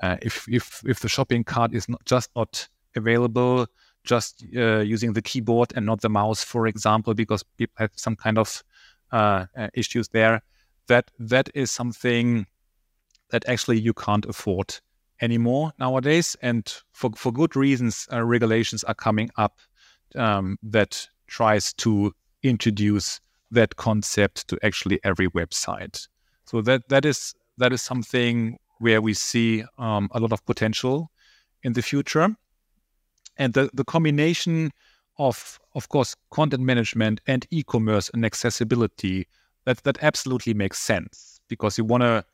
Uh, 0.03 0.17
if 0.23 0.47
if 0.49 0.83
if 0.87 1.01
the 1.01 1.09
shopping 1.09 1.45
cart 1.45 1.73
is 1.75 1.89
not 1.89 2.05
just 2.05 2.31
not 2.37 2.69
available, 2.97 3.67
just 4.05 4.45
uh, 4.57 4.81
using 4.81 5.13
the 5.13 5.23
keyboard 5.23 5.73
and 5.77 5.87
not 5.87 6.01
the 6.01 6.09
mouse, 6.09 6.43
for 6.45 6.67
example, 6.67 7.15
because 7.15 7.43
people 7.57 7.75
have 7.79 7.91
some 7.95 8.17
kind 8.17 8.39
of 8.39 8.63
uh, 9.13 9.47
uh, 9.57 9.69
issues 9.75 10.09
there, 10.09 10.43
that 10.89 11.11
that 11.19 11.49
is 11.55 11.71
something 11.71 12.47
that 13.31 13.49
actually 13.49 13.81
you 13.81 13.95
can't 13.95 14.27
afford 14.27 14.75
anymore 15.21 15.73
nowadays. 15.79 16.37
And 16.43 16.73
for, 16.93 17.11
for 17.17 17.33
good 17.33 17.57
reasons, 17.57 18.07
uh, 18.13 18.23
regulations 18.23 18.85
are 18.85 18.95
coming 18.95 19.31
up 19.37 19.61
um, 20.17 20.59
that 20.63 21.09
tries 21.29 21.73
to 21.75 22.13
introduce 22.43 23.21
that 23.51 23.77
concept 23.77 24.49
to 24.49 24.59
actually 24.63 24.99
every 25.05 25.29
website. 25.29 26.09
So 26.45 26.61
that 26.63 26.89
that 26.89 27.05
is 27.05 27.35
that 27.59 27.73
is 27.73 27.81
something 27.83 28.59
where 28.83 29.01
we 29.01 29.15
see 29.15 29.65
um, 29.79 30.09
a 30.11 30.19
lot 30.19 30.33
of 30.33 30.45
potential 30.45 31.11
in 31.63 31.73
the 31.73 31.83
future. 31.83 32.35
And 33.37 33.55
the, 33.55 33.71
the 33.73 33.85
combination 33.85 34.73
of, 35.19 35.61
of 35.75 35.89
course, 35.89 36.17
content 36.31 36.63
management 36.63 37.21
and 37.27 37.47
e-commerce 37.51 38.11
and 38.13 38.25
accessibility, 38.27 39.29
that, 39.65 39.83
that 39.85 39.99
absolutely 40.03 40.53
makes 40.53 40.81
sense 40.81 41.41
because 41.49 41.79
you 41.79 41.85
want 41.85 42.03
to 42.03 42.25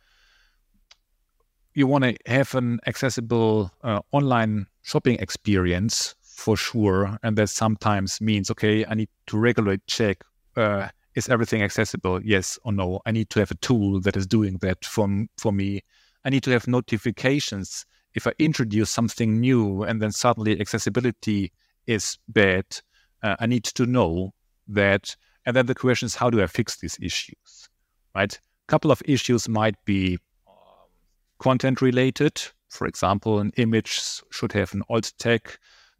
you 1.74 1.87
want 1.87 2.02
to 2.02 2.16
have 2.26 2.54
an 2.54 2.80
accessible 2.87 3.70
uh, 3.84 4.00
online 4.11 4.66
shopping 4.82 5.16
experience 5.20 6.14
for 6.22 6.56
sure, 6.56 7.18
and 7.22 7.37
that 7.37 7.50
sometimes 7.50 8.20
means 8.20 8.50
okay, 8.50 8.84
I 8.87 8.94
need 8.94 9.11
to 9.26 9.38
regularly 9.38 9.80
check 9.87 10.24
uh, 10.56 10.88
is 11.14 11.28
everything 11.28 11.62
accessible, 11.62 12.20
yes 12.22 12.58
or 12.64 12.72
no. 12.72 13.00
I 13.06 13.12
need 13.12 13.28
to 13.30 13.40
have 13.40 13.50
a 13.50 13.56
tool 13.56 14.00
that 14.00 14.16
is 14.16 14.26
doing 14.26 14.58
that 14.62 14.84
for 14.84 15.08
for 15.37 15.52
me. 15.52 15.82
I 16.24 16.31
need 16.31 16.42
to 16.44 16.50
have 16.50 16.66
notifications 16.66 17.87
if 18.14 18.26
I 18.26 18.33
introduce 18.38 18.90
something 18.90 19.38
new 19.38 19.83
and 19.83 20.00
then 20.02 20.12
suddenly 20.12 20.61
accessibility 20.61 21.52
is 21.87 22.18
bad, 22.28 22.64
uh, 23.22 23.37
I 23.38 23.46
need 23.46 23.64
to 23.64 23.87
know 23.87 24.35
that. 24.66 25.14
And 25.46 25.54
then 25.54 25.66
the 25.66 25.74
question 25.74 26.07
is, 26.07 26.14
how 26.14 26.31
do 26.31 26.42
I 26.42 26.46
fix 26.46 26.76
these 26.76 26.98
issues? 27.00 27.68
Right? 28.14 28.35
A 28.35 28.66
couple 28.66 28.90
of 28.90 29.02
issues 29.07 29.48
might 29.48 29.76
be 29.85 30.18
um, 30.46 30.54
content 31.38 31.81
related. 31.81 32.42
For 32.70 32.87
example, 32.87 33.38
an 33.38 33.52
image 33.57 34.22
should 34.31 34.52
have 34.52 34.74
an 34.74 34.83
alt 34.90 35.12
tag 35.18 35.48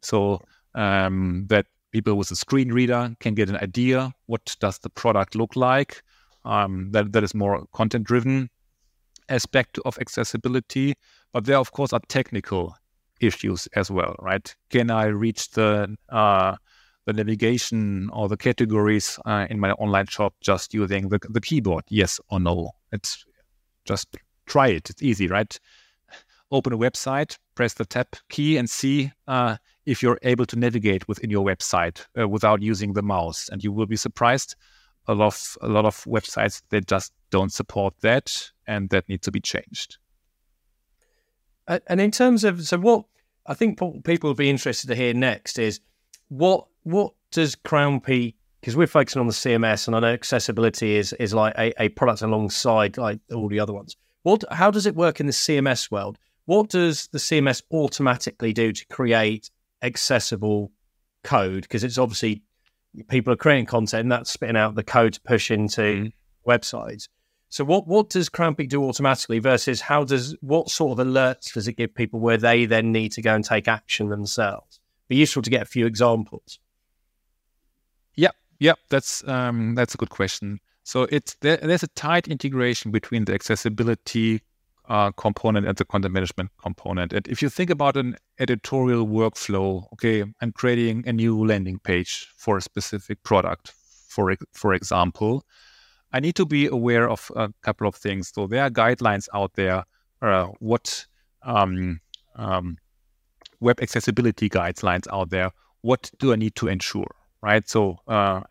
so 0.01 0.41
um, 0.75 1.45
that 1.47 1.65
people 1.91 2.15
with 2.15 2.31
a 2.31 2.35
screen 2.35 2.71
reader 2.71 3.15
can 3.19 3.33
get 3.33 3.49
an 3.49 3.57
idea 3.57 4.13
what 4.27 4.55
does 4.59 4.77
the 4.79 4.89
product 4.89 5.35
look 5.35 5.55
like. 5.55 6.03
Um, 6.45 6.91
that 6.91 7.11
that 7.11 7.23
is 7.23 7.33
more 7.33 7.65
content 7.73 8.05
driven 8.05 8.49
aspect 9.29 9.79
of 9.85 9.97
accessibility. 9.99 10.95
But 11.33 11.45
there, 11.45 11.57
of 11.57 11.71
course, 11.71 11.93
are 11.93 12.01
technical 12.07 12.75
issues 13.21 13.67
as 13.75 13.91
well, 13.91 14.15
right? 14.19 14.55
Can 14.69 14.89
I 14.91 15.05
reach 15.05 15.51
the 15.51 15.95
uh, 16.09 16.55
the 17.05 17.13
navigation 17.13 18.09
or 18.11 18.27
the 18.29 18.37
categories 18.37 19.19
uh, 19.25 19.47
in 19.49 19.59
my 19.59 19.71
online 19.73 20.05
shop 20.07 20.33
just 20.41 20.73
using 20.73 21.09
the, 21.09 21.19
the 21.29 21.41
keyboard? 21.41 21.83
Yes 21.89 22.19
or 22.29 22.39
no? 22.39 22.71
It's 22.91 23.25
just 23.85 24.17
try 24.45 24.67
it. 24.67 24.89
It's 24.89 25.01
easy, 25.01 25.27
right? 25.27 25.59
Open 26.51 26.73
a 26.73 26.77
website, 26.77 27.37
press 27.55 27.75
the 27.75 27.85
tab 27.85 28.07
key, 28.29 28.57
and 28.57 28.69
see 28.69 29.11
uh, 29.27 29.57
if 29.85 30.01
you're 30.01 30.19
able 30.23 30.45
to 30.47 30.57
navigate 30.57 31.07
within 31.07 31.29
your 31.29 31.45
website 31.45 32.05
uh, 32.19 32.27
without 32.27 32.61
using 32.61 32.93
the 32.93 33.03
mouse. 33.03 33.49
And 33.49 33.63
you 33.63 33.71
will 33.71 33.85
be 33.85 33.95
surprised. 33.95 34.55
A 35.07 35.13
lot 35.13 35.27
of 35.27 35.57
a 35.61 35.67
lot 35.67 35.85
of 35.85 36.03
websites 36.03 36.61
they 36.69 36.81
just 36.81 37.13
don't 37.31 37.51
support 37.51 37.93
that, 38.01 38.51
and 38.69 38.89
that 38.91 39.09
needs 39.09 39.25
to 39.25 39.31
be 39.31 39.41
changed. 39.41 39.97
And 41.67 41.99
in 41.99 42.11
terms 42.11 42.43
of 42.43 42.65
so 42.65 42.77
what 42.77 43.05
I 43.45 43.53
think 43.53 43.77
people 43.77 44.29
will 44.29 44.35
be 44.35 44.49
interested 44.49 44.87
to 44.87 44.95
hear 44.95 45.13
next 45.13 45.59
is 45.59 45.81
what 46.29 46.67
what 46.83 47.13
does 47.31 47.55
Crownpeak 47.55 48.35
because 48.61 48.75
we're 48.75 48.87
focusing 48.87 49.19
on 49.19 49.27
the 49.27 49.33
CMS 49.33 49.87
and 49.87 49.95
I 49.95 49.99
know 49.99 50.13
accessibility 50.13 50.95
is 50.95 51.13
is 51.13 51.33
like 51.33 51.53
a, 51.57 51.73
a 51.81 51.89
product 51.89 52.21
alongside 52.21 52.97
like 52.97 53.19
all 53.33 53.49
the 53.49 53.59
other 53.59 53.73
ones. 53.73 53.97
What 54.23 54.43
how 54.51 54.71
does 54.71 54.85
it 54.85 54.95
work 54.95 55.19
in 55.19 55.25
the 55.25 55.33
CMS 55.33 55.91
world? 55.91 56.17
What 56.45 56.69
does 56.69 57.07
the 57.07 57.19
CMS 57.19 57.61
automatically 57.71 58.53
do 58.53 58.71
to 58.71 58.85
create 58.87 59.51
accessible 59.83 60.71
code? 61.23 61.63
Because 61.63 61.83
it's 61.83 61.99
obviously 61.99 62.41
people 63.09 63.31
are 63.31 63.37
creating 63.37 63.67
content 63.67 64.01
and 64.01 64.11
that's 64.11 64.31
spitting 64.31 64.57
out 64.57 64.73
the 64.73 64.83
code 64.83 65.13
to 65.13 65.21
push 65.21 65.51
into 65.51 65.81
mm. 65.81 66.13
websites. 66.47 67.07
So 67.49 67.63
what 67.63 67.87
what 67.87 68.09
does 68.09 68.29
Crownpeak 68.29 68.69
do 68.69 68.83
automatically 68.83 69.39
versus 69.39 69.81
how 69.81 70.03
does 70.03 70.35
what 70.41 70.69
sort 70.69 70.99
of 70.99 71.05
alerts 71.05 71.53
does 71.53 71.67
it 71.67 71.73
give 71.73 71.93
people 71.93 72.19
where 72.19 72.37
they 72.37 72.65
then 72.65 72.91
need 72.91 73.11
to 73.13 73.23
go 73.23 73.33
and 73.33 73.43
take 73.43 73.67
action 73.67 74.09
themselves? 74.09 74.79
Be 75.07 75.15
useful 75.15 75.41
to 75.41 75.49
get 75.49 75.63
a 75.63 75.65
few 75.65 75.87
examples. 75.87 76.59
Yeah, 78.13 78.31
yeah, 78.59 78.73
that's 78.89 79.27
um, 79.27 79.73
that's 79.73 79.95
a 79.95 79.97
good 79.97 80.11
question. 80.11 80.59
So 80.83 81.07
it's 81.11 81.35
there, 81.41 81.57
there's 81.57 81.83
a 81.83 81.87
tight 81.89 82.27
integration 82.27 82.91
between 82.91 83.25
the 83.25 83.33
accessibility 83.33 84.41
uh, 84.87 85.11
component 85.11 85.65
and 85.65 85.75
the 85.75 85.85
content 85.85 86.13
management 86.13 86.51
component. 86.61 87.13
And 87.13 87.27
if 87.27 87.41
you 87.41 87.49
think 87.49 87.71
about 87.71 87.97
an 87.97 88.15
editorial 88.39 89.07
workflow, 89.07 89.91
okay, 89.93 90.23
I'm 90.39 90.51
creating 90.51 91.03
a 91.07 91.13
new 91.13 91.43
landing 91.43 91.79
page 91.79 92.27
for 92.37 92.57
a 92.57 92.61
specific 92.61 93.23
product, 93.23 93.73
for 94.07 94.35
for 94.53 94.75
example 94.75 95.43
I 96.11 96.19
need 96.19 96.35
to 96.35 96.45
be 96.45 96.67
aware 96.67 97.09
of 97.09 97.31
a 97.35 97.53
couple 97.61 97.87
of 97.87 97.95
things. 97.95 98.31
So 98.33 98.47
there 98.47 98.63
are 98.63 98.69
guidelines 98.69 99.27
out 99.33 99.53
there. 99.53 99.83
Uh, 100.21 100.47
what 100.59 101.05
um, 101.43 102.01
um, 102.35 102.77
web 103.59 103.79
accessibility 103.81 104.49
guidelines 104.49 105.07
out 105.11 105.29
there? 105.29 105.51
What 105.81 106.11
do 106.19 106.33
I 106.33 106.35
need 106.35 106.55
to 106.55 106.67
ensure? 106.67 107.15
Right. 107.41 107.67
So 107.69 107.99
uh, 108.07 108.41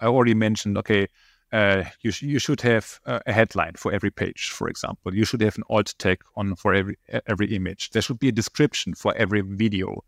I 0.00 0.06
already 0.06 0.34
mentioned. 0.34 0.76
Okay, 0.78 1.08
uh, 1.52 1.84
you 2.02 2.10
sh- 2.10 2.22
you 2.22 2.38
should 2.38 2.60
have 2.60 3.00
a 3.06 3.32
headline 3.32 3.74
for 3.76 3.92
every 3.92 4.10
page, 4.10 4.50
for 4.50 4.68
example. 4.68 5.14
You 5.14 5.24
should 5.24 5.40
have 5.40 5.56
an 5.56 5.62
alt 5.70 5.94
tag 5.98 6.20
on 6.36 6.56
for 6.56 6.74
every 6.74 6.98
every 7.26 7.54
image. 7.54 7.90
There 7.90 8.02
should 8.02 8.18
be 8.18 8.28
a 8.28 8.32
description 8.32 8.94
for 8.94 9.14
every 9.16 9.40
video. 9.40 10.04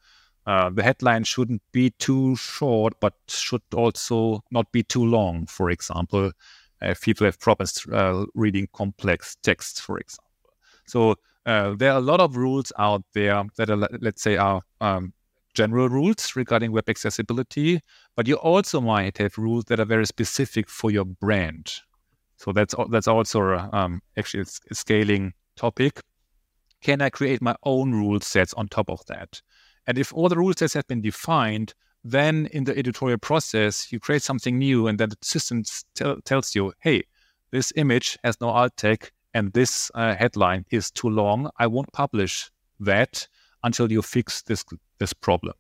Uh, 0.47 0.71
the 0.71 0.83
headline 0.83 1.25
shouldn't 1.25 1.63
be 1.73 1.91
too 1.91 2.37
short, 2.37 2.95
but 3.01 3.15
should 3.29 3.63
also 3.75 4.45
not 4.51 4.71
be 4.71 4.83
too 4.83 5.05
long. 5.05 5.47
For 5.47 5.71
example, 5.71 6.33
if 6.83 7.01
people 7.01 7.25
have 7.25 7.39
problems 7.39 7.85
uh, 7.93 8.25
reading 8.35 8.69
complex 8.73 9.37
texts, 9.43 9.81
for 9.81 9.99
example. 9.99 10.25
So 10.87 11.17
uh, 11.47 11.75
there 11.77 11.93
are 11.93 11.99
a 11.99 12.03
lot 12.03 12.21
of 12.21 12.37
rules 12.37 12.73
out 12.79 13.03
there 13.15 13.43
that 13.57 13.71
are, 13.71 13.77
let's 14.01 14.23
say, 14.23 14.37
are 14.37 14.63
um, 14.81 15.13
general 15.55 15.89
rules 15.89 16.37
regarding 16.37 16.73
web 16.73 16.89
accessibility, 16.89 17.81
but 18.15 18.29
you 18.29 18.37
also 18.37 18.81
might 18.81 19.19
have 19.19 19.39
rules 19.39 19.65
that 19.65 19.81
are 19.81 19.85
very 19.85 20.07
specific 20.07 20.69
for 20.69 20.91
your 20.91 21.05
brand. 21.05 21.73
So 22.37 22.53
that's 22.53 22.75
that's 22.91 23.09
also 23.09 23.69
um, 23.73 24.03
actually 24.19 24.45
a 24.71 24.75
scaling 24.75 25.33
topic. 25.57 26.01
Can 26.83 27.01
I 27.01 27.09
create 27.09 27.41
my 27.41 27.57
own 27.63 27.93
rule 27.93 28.21
sets 28.21 28.53
on 28.55 28.69
top 28.69 28.91
of 28.91 29.05
that? 29.07 29.41
And 29.87 29.99
if 29.99 30.13
all 30.13 30.29
the 30.29 30.37
rule 30.37 30.53
sets 30.55 30.75
have 30.75 30.87
been 30.87 31.01
defined, 31.01 31.75
then 32.13 32.47
in 32.53 32.65
the 32.65 32.77
editorial 32.77 33.19
process, 33.19 33.91
you 33.93 33.99
create 33.99 34.23
something 34.23 34.59
new, 34.59 34.87
and 34.87 34.99
then 34.99 35.09
the 35.09 35.17
system 35.23 35.65
t- 35.95 36.15
tells 36.25 36.55
you, 36.55 36.73
hey, 36.81 37.05
this 37.51 37.73
image 37.77 38.19
has 38.23 38.41
no 38.41 38.49
alt 38.49 38.77
tag 38.77 39.11
and 39.37 39.53
this 39.53 39.91
uh, 39.95 40.15
headline 40.15 40.65
is 40.71 40.91
too 40.91 41.11
long. 41.11 41.51
I 41.59 41.67
won't 41.67 41.93
publish 41.93 42.51
that 42.81 43.29
until 43.63 43.93
you 43.93 44.01
fix 44.01 44.41
this 44.43 44.65
this 44.99 45.13
problem. 45.13 45.53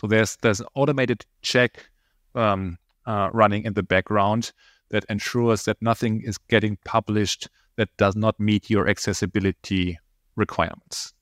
So 0.00 0.08
there's 0.08 0.36
there's 0.42 0.60
an 0.60 0.66
automated 0.74 1.24
check 1.42 1.88
um, 2.34 2.78
uh, 3.06 3.30
running 3.32 3.64
in 3.64 3.74
the 3.74 3.84
background 3.84 4.52
that 4.90 5.04
ensures 5.08 5.64
that 5.66 5.76
nothing 5.80 6.22
is 6.22 6.36
getting 6.36 6.78
published 6.84 7.48
that 7.76 7.96
does 7.96 8.16
not 8.16 8.40
meet 8.40 8.68
your 8.68 8.88
accessibility 8.88 9.96
requirements. 10.34 11.14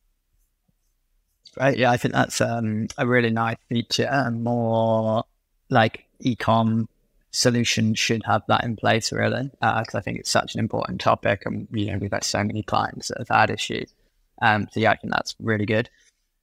Right. 1.59 1.77
Yeah, 1.77 1.91
I 1.91 1.97
think 1.97 2.15
that's 2.15 2.41
um, 2.41 2.89
a 2.99 3.07
really 3.07 3.31
nice 3.31 3.57
feature. 3.69 4.09
And 4.11 4.45
more 4.45 5.25
like 5.71 6.05
ecom 6.25 6.87
solutions 7.33 7.99
should 7.99 8.23
have 8.25 8.43
that 8.49 8.65
in 8.65 8.77
place, 8.77 9.13
really, 9.13 9.51
because 9.61 9.95
uh, 9.95 9.99
I 9.99 10.01
think 10.01 10.19
it's 10.19 10.31
such 10.31 10.55
an 10.55 10.61
important 10.61 11.01
topic. 11.01 11.43
And, 11.47 11.67
you 11.73 11.91
know, 11.91 11.99
we've 11.99 12.13
had 12.13 12.25
so 12.25 12.45
many 12.45 12.63
clients 12.63 13.09
that 13.09 13.19
have 13.19 13.29
had 13.29 13.51
issues. 13.51 13.93
Um, 14.41 14.69
so, 14.71 14.81
yeah, 14.81 14.93
I 14.93 14.97
think 14.97 15.13
that's 15.13 15.35
really 15.41 15.67
good. 15.67 15.91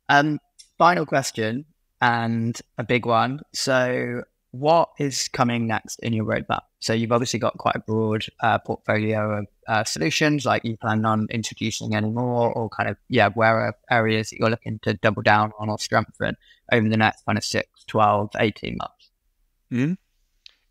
Um, 0.10 0.39
final 0.78 1.06
question 1.06 1.65
and 2.01 2.60
a 2.78 2.84
big 2.84 3.06
one. 3.06 3.39
So, 3.54 4.23
what 4.51 4.89
is 4.99 5.28
coming 5.30 5.67
next 5.67 5.99
in 5.99 6.13
your 6.13 6.25
roadmap? 6.25 6.62
So 6.80 6.93
you've 6.93 7.12
obviously 7.12 7.39
got 7.39 7.58
quite 7.58 7.75
a 7.75 7.80
broad 7.80 8.25
uh, 8.41 8.60
portfolio 8.60 9.39
of 9.39 9.47
uh, 9.67 9.84
solutions. 9.84 10.45
Like 10.45 10.63
you 10.63 10.78
plan 10.78 11.06
on 11.06 11.28
introducing 11.30 11.95
any 11.95 12.10
more, 12.10 12.51
or 12.54 12.69
kind 12.69 12.89
of 12.89 12.97
yeah, 13.10 13.30
where 13.30 13.60
are 13.60 13.75
areas 13.89 14.30
that 14.30 14.39
you're 14.39 14.49
looking 14.49 14.80
to 14.84 14.93
double 14.95 15.21
down 15.21 15.51
on 15.60 15.69
or 15.69 15.80
strengthen 15.80 16.36
over 16.71 16.89
the 16.89 16.97
next 16.97 17.23
kind 17.25 17.38
of 17.38 17.43
6, 17.43 17.67
12, 17.88 18.30
18 18.39 18.78
months? 18.78 19.12
Mm-hmm. 19.71 19.93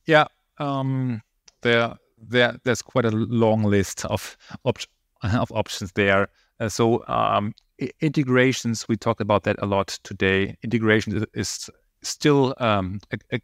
Yeah, 0.06 0.26
um, 0.58 1.22
there, 1.62 1.94
there, 2.18 2.56
there's 2.64 2.82
quite 2.82 3.04
a 3.04 3.10
long 3.10 3.62
list 3.64 4.04
of 4.06 4.36
op- 4.64 4.78
of 5.22 5.50
options 5.52 5.92
there. 5.92 6.28
Uh, 6.60 6.68
so 6.68 7.04
um, 7.08 7.54
integrations, 8.00 8.86
we 8.88 8.96
talked 8.96 9.20
about 9.20 9.44
that 9.44 9.56
a 9.60 9.66
lot 9.66 9.98
today. 10.04 10.56
Integration 10.62 11.16
is, 11.16 11.24
is 11.34 11.70
still 12.02 12.54
um, 12.58 13.00
a, 13.32 13.40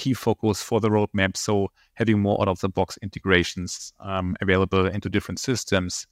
key 0.00 0.14
focus 0.14 0.62
for 0.62 0.80
the 0.80 0.88
roadmap. 0.88 1.36
So 1.36 1.70
having 1.94 2.20
more 2.20 2.40
out 2.40 2.48
of 2.48 2.60
the 2.60 2.68
box 2.68 2.98
integrations 3.02 3.92
um, 4.00 4.34
available 4.40 4.86
into 4.86 5.10
different 5.10 5.38
systems. 5.38 6.06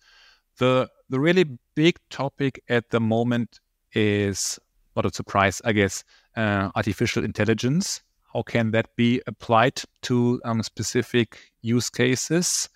The 0.58 0.88
the 1.08 1.20
really 1.20 1.44
big 1.74 1.96
topic 2.10 2.62
at 2.68 2.90
the 2.90 3.00
moment 3.00 3.60
is 3.92 4.58
not 4.94 5.06
a 5.06 5.14
surprise, 5.14 5.62
I 5.64 5.72
guess, 5.72 6.04
uh, 6.36 6.70
artificial 6.74 7.24
intelligence. 7.24 8.02
How 8.34 8.42
can 8.42 8.72
that 8.72 8.94
be 8.96 9.22
applied 9.26 9.80
to 10.02 10.40
um, 10.44 10.62
specific 10.62 11.38
use 11.62 11.88
cases? 11.88 12.68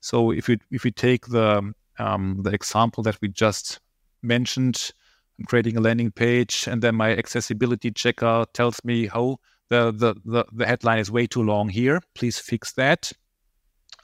So 0.00 0.30
if 0.30 0.48
we 0.48 0.58
if 0.70 0.84
we 0.84 0.92
take 0.92 1.26
the 1.26 1.74
um, 1.98 2.40
the 2.42 2.50
example 2.50 3.02
that 3.02 3.18
we 3.20 3.28
just 3.28 3.80
mentioned, 4.22 4.92
I'm 5.38 5.44
creating 5.44 5.76
a 5.76 5.80
landing 5.80 6.12
page, 6.12 6.66
and 6.70 6.80
then 6.80 6.94
my 6.94 7.10
accessibility 7.16 7.90
checker 7.90 8.46
tells 8.54 8.82
me 8.84 9.08
how 9.08 9.38
the, 9.70 9.92
the, 9.92 10.14
the, 10.24 10.44
the 10.52 10.66
headline 10.66 10.98
is 10.98 11.10
way 11.10 11.26
too 11.26 11.42
long 11.42 11.68
here. 11.68 12.00
Please 12.14 12.38
fix 12.38 12.72
that. 12.72 13.12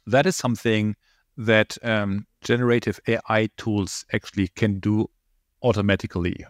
That 0.06 0.26
is 0.26 0.36
something 0.36 0.96
that 1.36 1.76
um, 1.82 2.26
generative 2.42 3.00
AI 3.06 3.48
tools 3.56 4.04
actually 4.12 4.48
can 4.48 4.80
do 4.80 5.08
automatically 5.62 6.44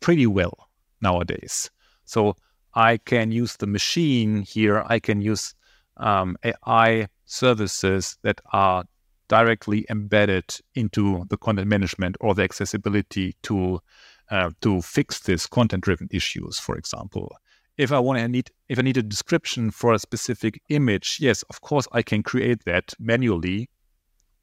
pretty 0.00 0.26
well 0.26 0.68
nowadays. 1.00 1.70
So 2.04 2.36
I 2.74 2.98
can 2.98 3.32
use 3.32 3.56
the 3.56 3.66
machine 3.66 4.42
here. 4.42 4.84
I 4.86 4.98
can 4.98 5.20
use 5.20 5.54
um, 5.96 6.36
AI 6.44 7.08
services 7.26 8.16
that 8.22 8.40
are 8.52 8.84
directly 9.28 9.84
embedded 9.90 10.56
into 10.74 11.24
the 11.28 11.36
content 11.36 11.68
management 11.68 12.16
or 12.20 12.34
the 12.34 12.42
accessibility 12.42 13.36
tool 13.42 13.84
uh, 14.30 14.50
to 14.62 14.80
fix 14.80 15.20
these 15.20 15.46
content-driven 15.46 16.08
issues, 16.10 16.58
for 16.58 16.76
example. 16.76 17.36
If 17.78 17.92
I 17.92 18.00
want 18.00 18.18
to 18.18 18.26
need, 18.26 18.50
if 18.68 18.78
I 18.80 18.82
need 18.82 18.96
a 18.96 19.02
description 19.02 19.70
for 19.70 19.94
a 19.94 20.00
specific 20.00 20.60
image, 20.68 21.18
yes, 21.20 21.44
of 21.44 21.60
course 21.60 21.86
I 21.92 22.02
can 22.02 22.24
create 22.24 22.64
that 22.64 22.92
manually, 22.98 23.70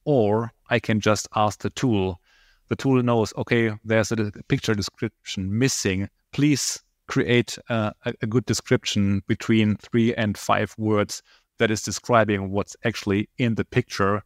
or 0.06 0.54
I 0.70 0.80
can 0.80 1.02
just 1.02 1.28
ask 1.36 1.60
the 1.60 1.70
tool. 1.72 2.22
The 2.70 2.78
tool 2.78 3.04
knows, 3.04 3.34
okay, 3.38 3.74
there's 3.84 4.14
a 4.14 4.32
picture 4.48 4.74
description 4.74 5.60
missing. 5.60 6.10
Please 6.32 6.82
create 7.08 7.58
a, 7.70 7.94
a 8.06 8.26
good 8.26 8.46
description 8.46 9.22
between 9.28 9.76
three 9.76 10.16
and 10.16 10.38
five 10.38 10.74
words 10.78 11.22
that 11.58 11.72
is 11.72 11.82
describing 11.82 12.52
what's 12.52 12.76
actually 12.86 13.30
in 13.38 13.56
the 13.56 13.66
picture. 13.66 14.24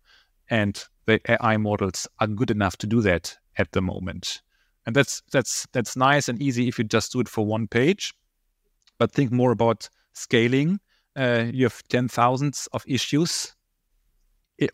And 0.51 0.81
the 1.05 1.19
AI 1.29 1.57
models 1.57 2.07
are 2.19 2.27
good 2.27 2.51
enough 2.51 2.77
to 2.77 2.87
do 2.87 3.01
that 3.01 3.35
at 3.57 3.71
the 3.71 3.81
moment. 3.81 4.41
And 4.85 4.95
that's 4.95 5.21
that's 5.31 5.67
that's 5.71 5.95
nice 5.95 6.29
and 6.29 6.41
easy 6.41 6.67
if 6.67 6.77
you 6.77 6.85
just 6.85 7.11
do 7.11 7.19
it 7.19 7.27
for 7.27 7.45
one 7.45 7.67
page. 7.67 8.13
But 8.99 9.11
think 9.11 9.31
more 9.31 9.51
about 9.51 9.89
scaling. 10.13 10.79
Uh, 11.15 11.45
you 11.51 11.65
have 11.65 11.81
ten 11.87 12.07
thousands 12.07 12.67
of 12.73 12.83
issues 12.87 13.55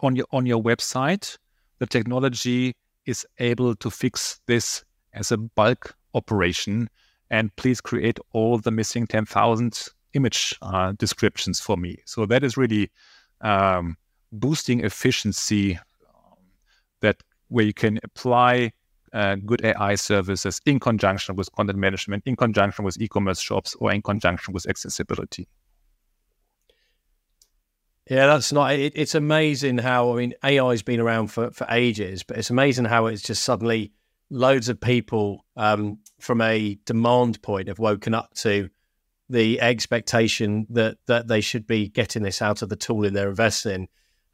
on 0.02 0.16
your 0.16 0.26
on 0.32 0.46
your 0.46 0.62
website. 0.62 1.38
The 1.80 1.86
technology 1.86 2.76
is 3.06 3.26
able 3.40 3.76
to 3.76 3.90
fix 3.90 4.40
this 4.48 4.84
as 5.14 5.32
a 5.32 5.38
bulk 5.38 5.96
operation 6.14 6.90
and 7.30 7.56
please 7.56 7.82
create 7.82 8.20
all 8.34 8.58
the 8.58 8.72
missing 8.72 9.08
10,000 9.08 9.90
image 10.14 10.56
uh, 10.62 10.94
descriptions 10.98 11.60
for 11.60 11.78
me. 11.78 11.98
So 12.06 12.26
that 12.26 12.44
is 12.44 12.58
really 12.58 12.92
um, 13.42 13.98
boosting 14.32 14.84
efficiency 14.84 15.76
um, 15.76 16.38
that 17.02 17.18
where 17.50 17.66
you 17.66 17.74
can 17.74 18.00
apply 18.04 18.72
uh, 19.16 19.36
good 19.46 19.64
AI 19.64 19.96
services 19.96 20.60
in 20.66 20.80
conjunction 20.80 21.36
with 21.36 21.50
content 21.54 21.80
management, 21.80 22.24
in 22.26 22.36
conjunction 22.36 22.84
with 22.84 23.02
e-commerce 23.02 23.40
shops, 23.40 23.76
or 23.80 23.92
in 23.92 24.02
conjunction 24.02 24.54
with 24.54 24.68
accessibility. 24.68 25.48
Yeah, 28.10 28.28
that's 28.28 28.52
not. 28.52 28.74
It, 28.74 28.94
it's 28.96 29.16
amazing 29.16 29.80
how 29.80 30.14
I 30.14 30.18
mean 30.18 30.34
AI 30.44 30.70
has 30.70 30.84
been 30.84 31.00
around 31.00 31.28
for 31.28 31.50
for 31.52 31.66
ages, 31.70 32.24
but 32.24 32.38
it's 32.38 32.50
amazing 32.50 32.86
how 32.86 33.08
it's 33.08 33.24
just 33.24 33.44
suddenly 33.44 33.94
loads 34.30 34.70
of 34.70 34.80
people 34.82 35.46
um, 35.56 36.00
from 36.20 36.42
a 36.42 36.78
demand 36.86 37.42
point 37.42 37.70
have 37.70 37.80
woken 37.80 38.14
up 38.14 38.34
to 38.36 38.70
the 39.30 39.60
expectation 39.62 40.68
that 40.70 40.98
that 41.08 41.28
they 41.28 41.42
should 41.42 41.66
be 41.66 41.88
getting 41.88 42.22
this 42.22 42.42
out 42.42 42.62
of 42.62 42.70
the 42.70 42.76
tooling 42.76 43.14
they're 43.14 43.30
investing 43.30 43.74
in. 43.74 43.88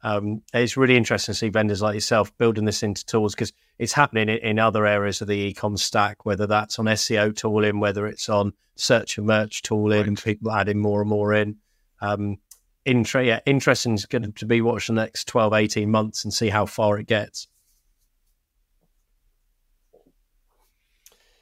Um, 0.04 0.42
it's 0.52 0.76
really 0.76 0.96
interesting 0.96 1.32
to 1.32 1.38
see 1.38 1.48
vendors 1.48 1.80
like 1.80 1.94
yourself 1.94 2.36
building 2.36 2.64
this 2.64 2.82
into 2.82 3.06
tools 3.06 3.34
because 3.34 3.52
it's 3.82 3.92
happening 3.92 4.28
in, 4.28 4.38
in, 4.38 4.58
other 4.60 4.86
areas 4.86 5.20
of 5.20 5.26
the 5.26 5.52
ecom 5.52 5.76
stack, 5.76 6.24
whether 6.24 6.46
that's 6.46 6.78
on 6.78 6.84
SEO 6.84 7.34
tooling, 7.34 7.80
whether 7.80 8.06
it's 8.06 8.28
on 8.28 8.52
search 8.76 9.18
and 9.18 9.26
merch 9.26 9.62
tooling, 9.62 10.06
right. 10.06 10.24
people 10.24 10.52
adding 10.52 10.78
more 10.78 11.00
and 11.00 11.10
more 11.10 11.34
in. 11.34 11.56
Um, 12.00 12.38
intra- 12.84 13.24
yeah, 13.24 13.40
interesting 13.44 13.94
is 13.94 14.06
going 14.06 14.34
to 14.34 14.46
be 14.46 14.60
watch 14.60 14.86
the 14.86 14.92
next 14.92 15.26
12, 15.26 15.52
18 15.52 15.90
months 15.90 16.22
and 16.22 16.32
see 16.32 16.48
how 16.48 16.64
far 16.64 16.96
it 17.00 17.08
gets. 17.08 17.48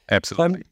Absolutely. 0.09 0.61
Um, 0.61 0.63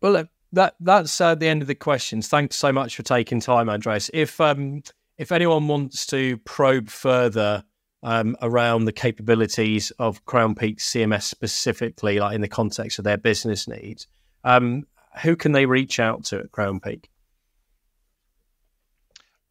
well, 0.00 0.26
that 0.52 0.74
that's 0.80 1.20
uh, 1.20 1.34
the 1.34 1.48
end 1.48 1.60
of 1.60 1.68
the 1.68 1.74
questions. 1.74 2.28
Thanks 2.28 2.56
so 2.56 2.72
much 2.72 2.96
for 2.96 3.02
taking 3.02 3.40
time, 3.40 3.68
Andreas. 3.68 4.10
If 4.14 4.40
um, 4.40 4.82
if 5.18 5.32
anyone 5.32 5.68
wants 5.68 6.06
to 6.06 6.38
probe 6.38 6.88
further 6.88 7.62
um, 8.06 8.36
around 8.40 8.86
the 8.86 8.92
capabilities 8.92 9.90
of 9.98 10.24
Crownpeak 10.24 10.78
CMS 10.78 11.24
specifically, 11.24 12.18
like 12.18 12.34
in 12.34 12.40
the 12.40 12.48
context 12.48 12.98
of 12.98 13.04
their 13.04 13.18
business 13.18 13.68
needs, 13.68 14.06
um, 14.44 14.86
who 15.22 15.36
can 15.36 15.52
they 15.52 15.66
reach 15.66 16.00
out 16.00 16.24
to 16.26 16.38
at 16.38 16.52
Crownpeak? 16.52 17.04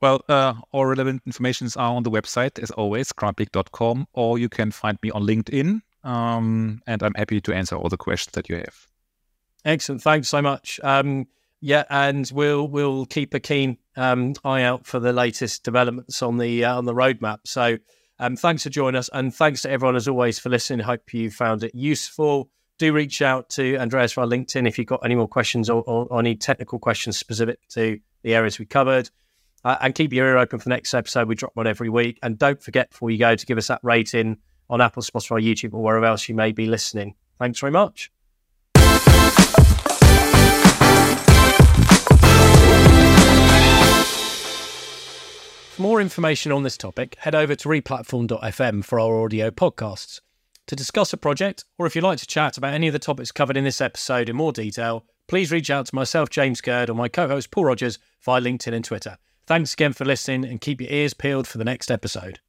Well, 0.01 0.21
uh, 0.27 0.55
all 0.71 0.85
relevant 0.87 1.21
information 1.25 1.67
are 1.75 1.95
on 1.95 2.03
the 2.03 2.11
website, 2.11 2.57
as 2.61 2.71
always, 2.71 3.13
crownpeak.com, 3.13 4.07
or 4.13 4.39
you 4.39 4.49
can 4.49 4.71
find 4.71 4.97
me 5.03 5.11
on 5.11 5.23
LinkedIn 5.23 5.81
um, 6.05 6.81
and 6.85 7.03
I'm 7.03 7.15
happy 7.15 7.41
to 7.41 7.53
answer 7.53 7.75
all 7.75 7.89
the 7.89 7.97
questions 7.97 8.33
that 8.33 8.47
you 8.47 8.57
have. 8.57 8.87
Excellent. 9.65 10.03
Thanks 10.03 10.29
so 10.29 10.41
much. 10.41 10.79
Um, 10.83 11.27
yeah, 11.59 11.83
and 11.89 12.29
we'll 12.31 12.67
we'll 12.67 13.07
keep 13.07 13.33
a 13.33 13.39
keen 13.39 13.79
um, 13.97 14.35
eye 14.43 14.61
out 14.61 14.85
for 14.85 14.99
the 14.99 15.11
latest 15.11 15.63
developments 15.63 16.21
on 16.21 16.37
the 16.37 16.63
uh, 16.63 16.77
on 16.77 16.85
the 16.85 16.93
roadmap. 16.93 17.39
So, 17.45 17.79
um, 18.19 18.35
thanks 18.35 18.63
for 18.63 18.69
joining 18.69 18.97
us, 18.97 19.09
and 19.13 19.33
thanks 19.33 19.61
to 19.63 19.69
everyone 19.69 19.95
as 19.95 20.07
always 20.07 20.39
for 20.39 20.49
listening. 20.49 20.79
Hope 20.79 21.13
you 21.13 21.29
found 21.29 21.63
it 21.63 21.75
useful. 21.75 22.49
Do 22.77 22.91
reach 22.93 23.21
out 23.21 23.49
to 23.51 23.77
Andreas 23.77 24.13
via 24.13 24.25
LinkedIn 24.25 24.67
if 24.67 24.77
you've 24.77 24.87
got 24.87 25.01
any 25.03 25.15
more 25.15 25.27
questions 25.27 25.69
or, 25.69 25.81
or, 25.83 26.07
or 26.07 26.19
any 26.19 26.35
technical 26.35 26.77
questions 26.77 27.17
specific 27.17 27.59
to 27.69 27.99
the 28.23 28.35
areas 28.35 28.59
we 28.59 28.65
covered. 28.65 29.09
Uh, 29.63 29.77
and 29.81 29.95
keep 29.95 30.13
your 30.13 30.27
ear 30.27 30.37
open 30.37 30.59
for 30.59 30.65
the 30.65 30.69
next 30.69 30.93
episode. 30.93 31.27
We 31.27 31.35
drop 31.35 31.55
one 31.55 31.67
every 31.67 31.89
week. 31.89 32.19
And 32.21 32.37
don't 32.37 32.61
forget 32.61 32.91
before 32.91 33.09
you 33.09 33.17
go 33.17 33.35
to 33.35 33.45
give 33.45 33.57
us 33.57 33.67
that 33.67 33.79
rating 33.81 34.37
on 34.69 34.81
Apple, 34.81 35.01
Spotify, 35.01 35.43
YouTube, 35.43 35.73
or 35.73 35.81
wherever 35.81 36.05
else 36.05 36.29
you 36.29 36.35
may 36.35 36.51
be 36.51 36.67
listening. 36.67 37.15
Thanks 37.39 37.59
very 37.59 37.71
much. 37.71 38.11
For 45.75 45.81
more 45.81 45.99
information 45.99 46.53
on 46.53 46.63
this 46.63 46.77
topic, 46.77 47.17
head 47.19 47.35
over 47.35 47.53
to 47.53 47.67
replatform.fm 47.67 48.85
for 48.85 48.97
our 48.97 49.21
audio 49.21 49.51
podcasts. 49.51 50.21
To 50.67 50.75
discuss 50.75 51.11
a 51.11 51.17
project, 51.17 51.65
or 51.77 51.85
if 51.85 51.95
you'd 51.95 52.03
like 52.05 52.17
to 52.19 52.25
chat 52.25 52.57
about 52.57 52.73
any 52.73 52.87
of 52.87 52.93
the 52.93 52.97
topics 52.97 53.33
covered 53.33 53.57
in 53.57 53.65
this 53.65 53.81
episode 53.81 54.29
in 54.29 54.37
more 54.37 54.53
detail, 54.53 55.05
please 55.27 55.51
reach 55.51 55.69
out 55.69 55.87
to 55.87 55.95
myself, 55.95 56.29
James 56.29 56.61
Gurd, 56.61 56.89
or 56.89 56.93
my 56.93 57.09
co 57.09 57.27
host, 57.27 57.51
Paul 57.51 57.65
Rogers, 57.65 57.99
via 58.21 58.39
LinkedIn 58.39 58.73
and 58.73 58.85
Twitter. 58.85 59.17
Thanks 59.47 59.73
again 59.73 59.91
for 59.91 60.05
listening 60.05 60.45
and 60.45 60.61
keep 60.61 60.79
your 60.79 60.89
ears 60.89 61.13
peeled 61.13 61.45
for 61.45 61.57
the 61.57 61.65
next 61.65 61.91
episode. 61.91 62.39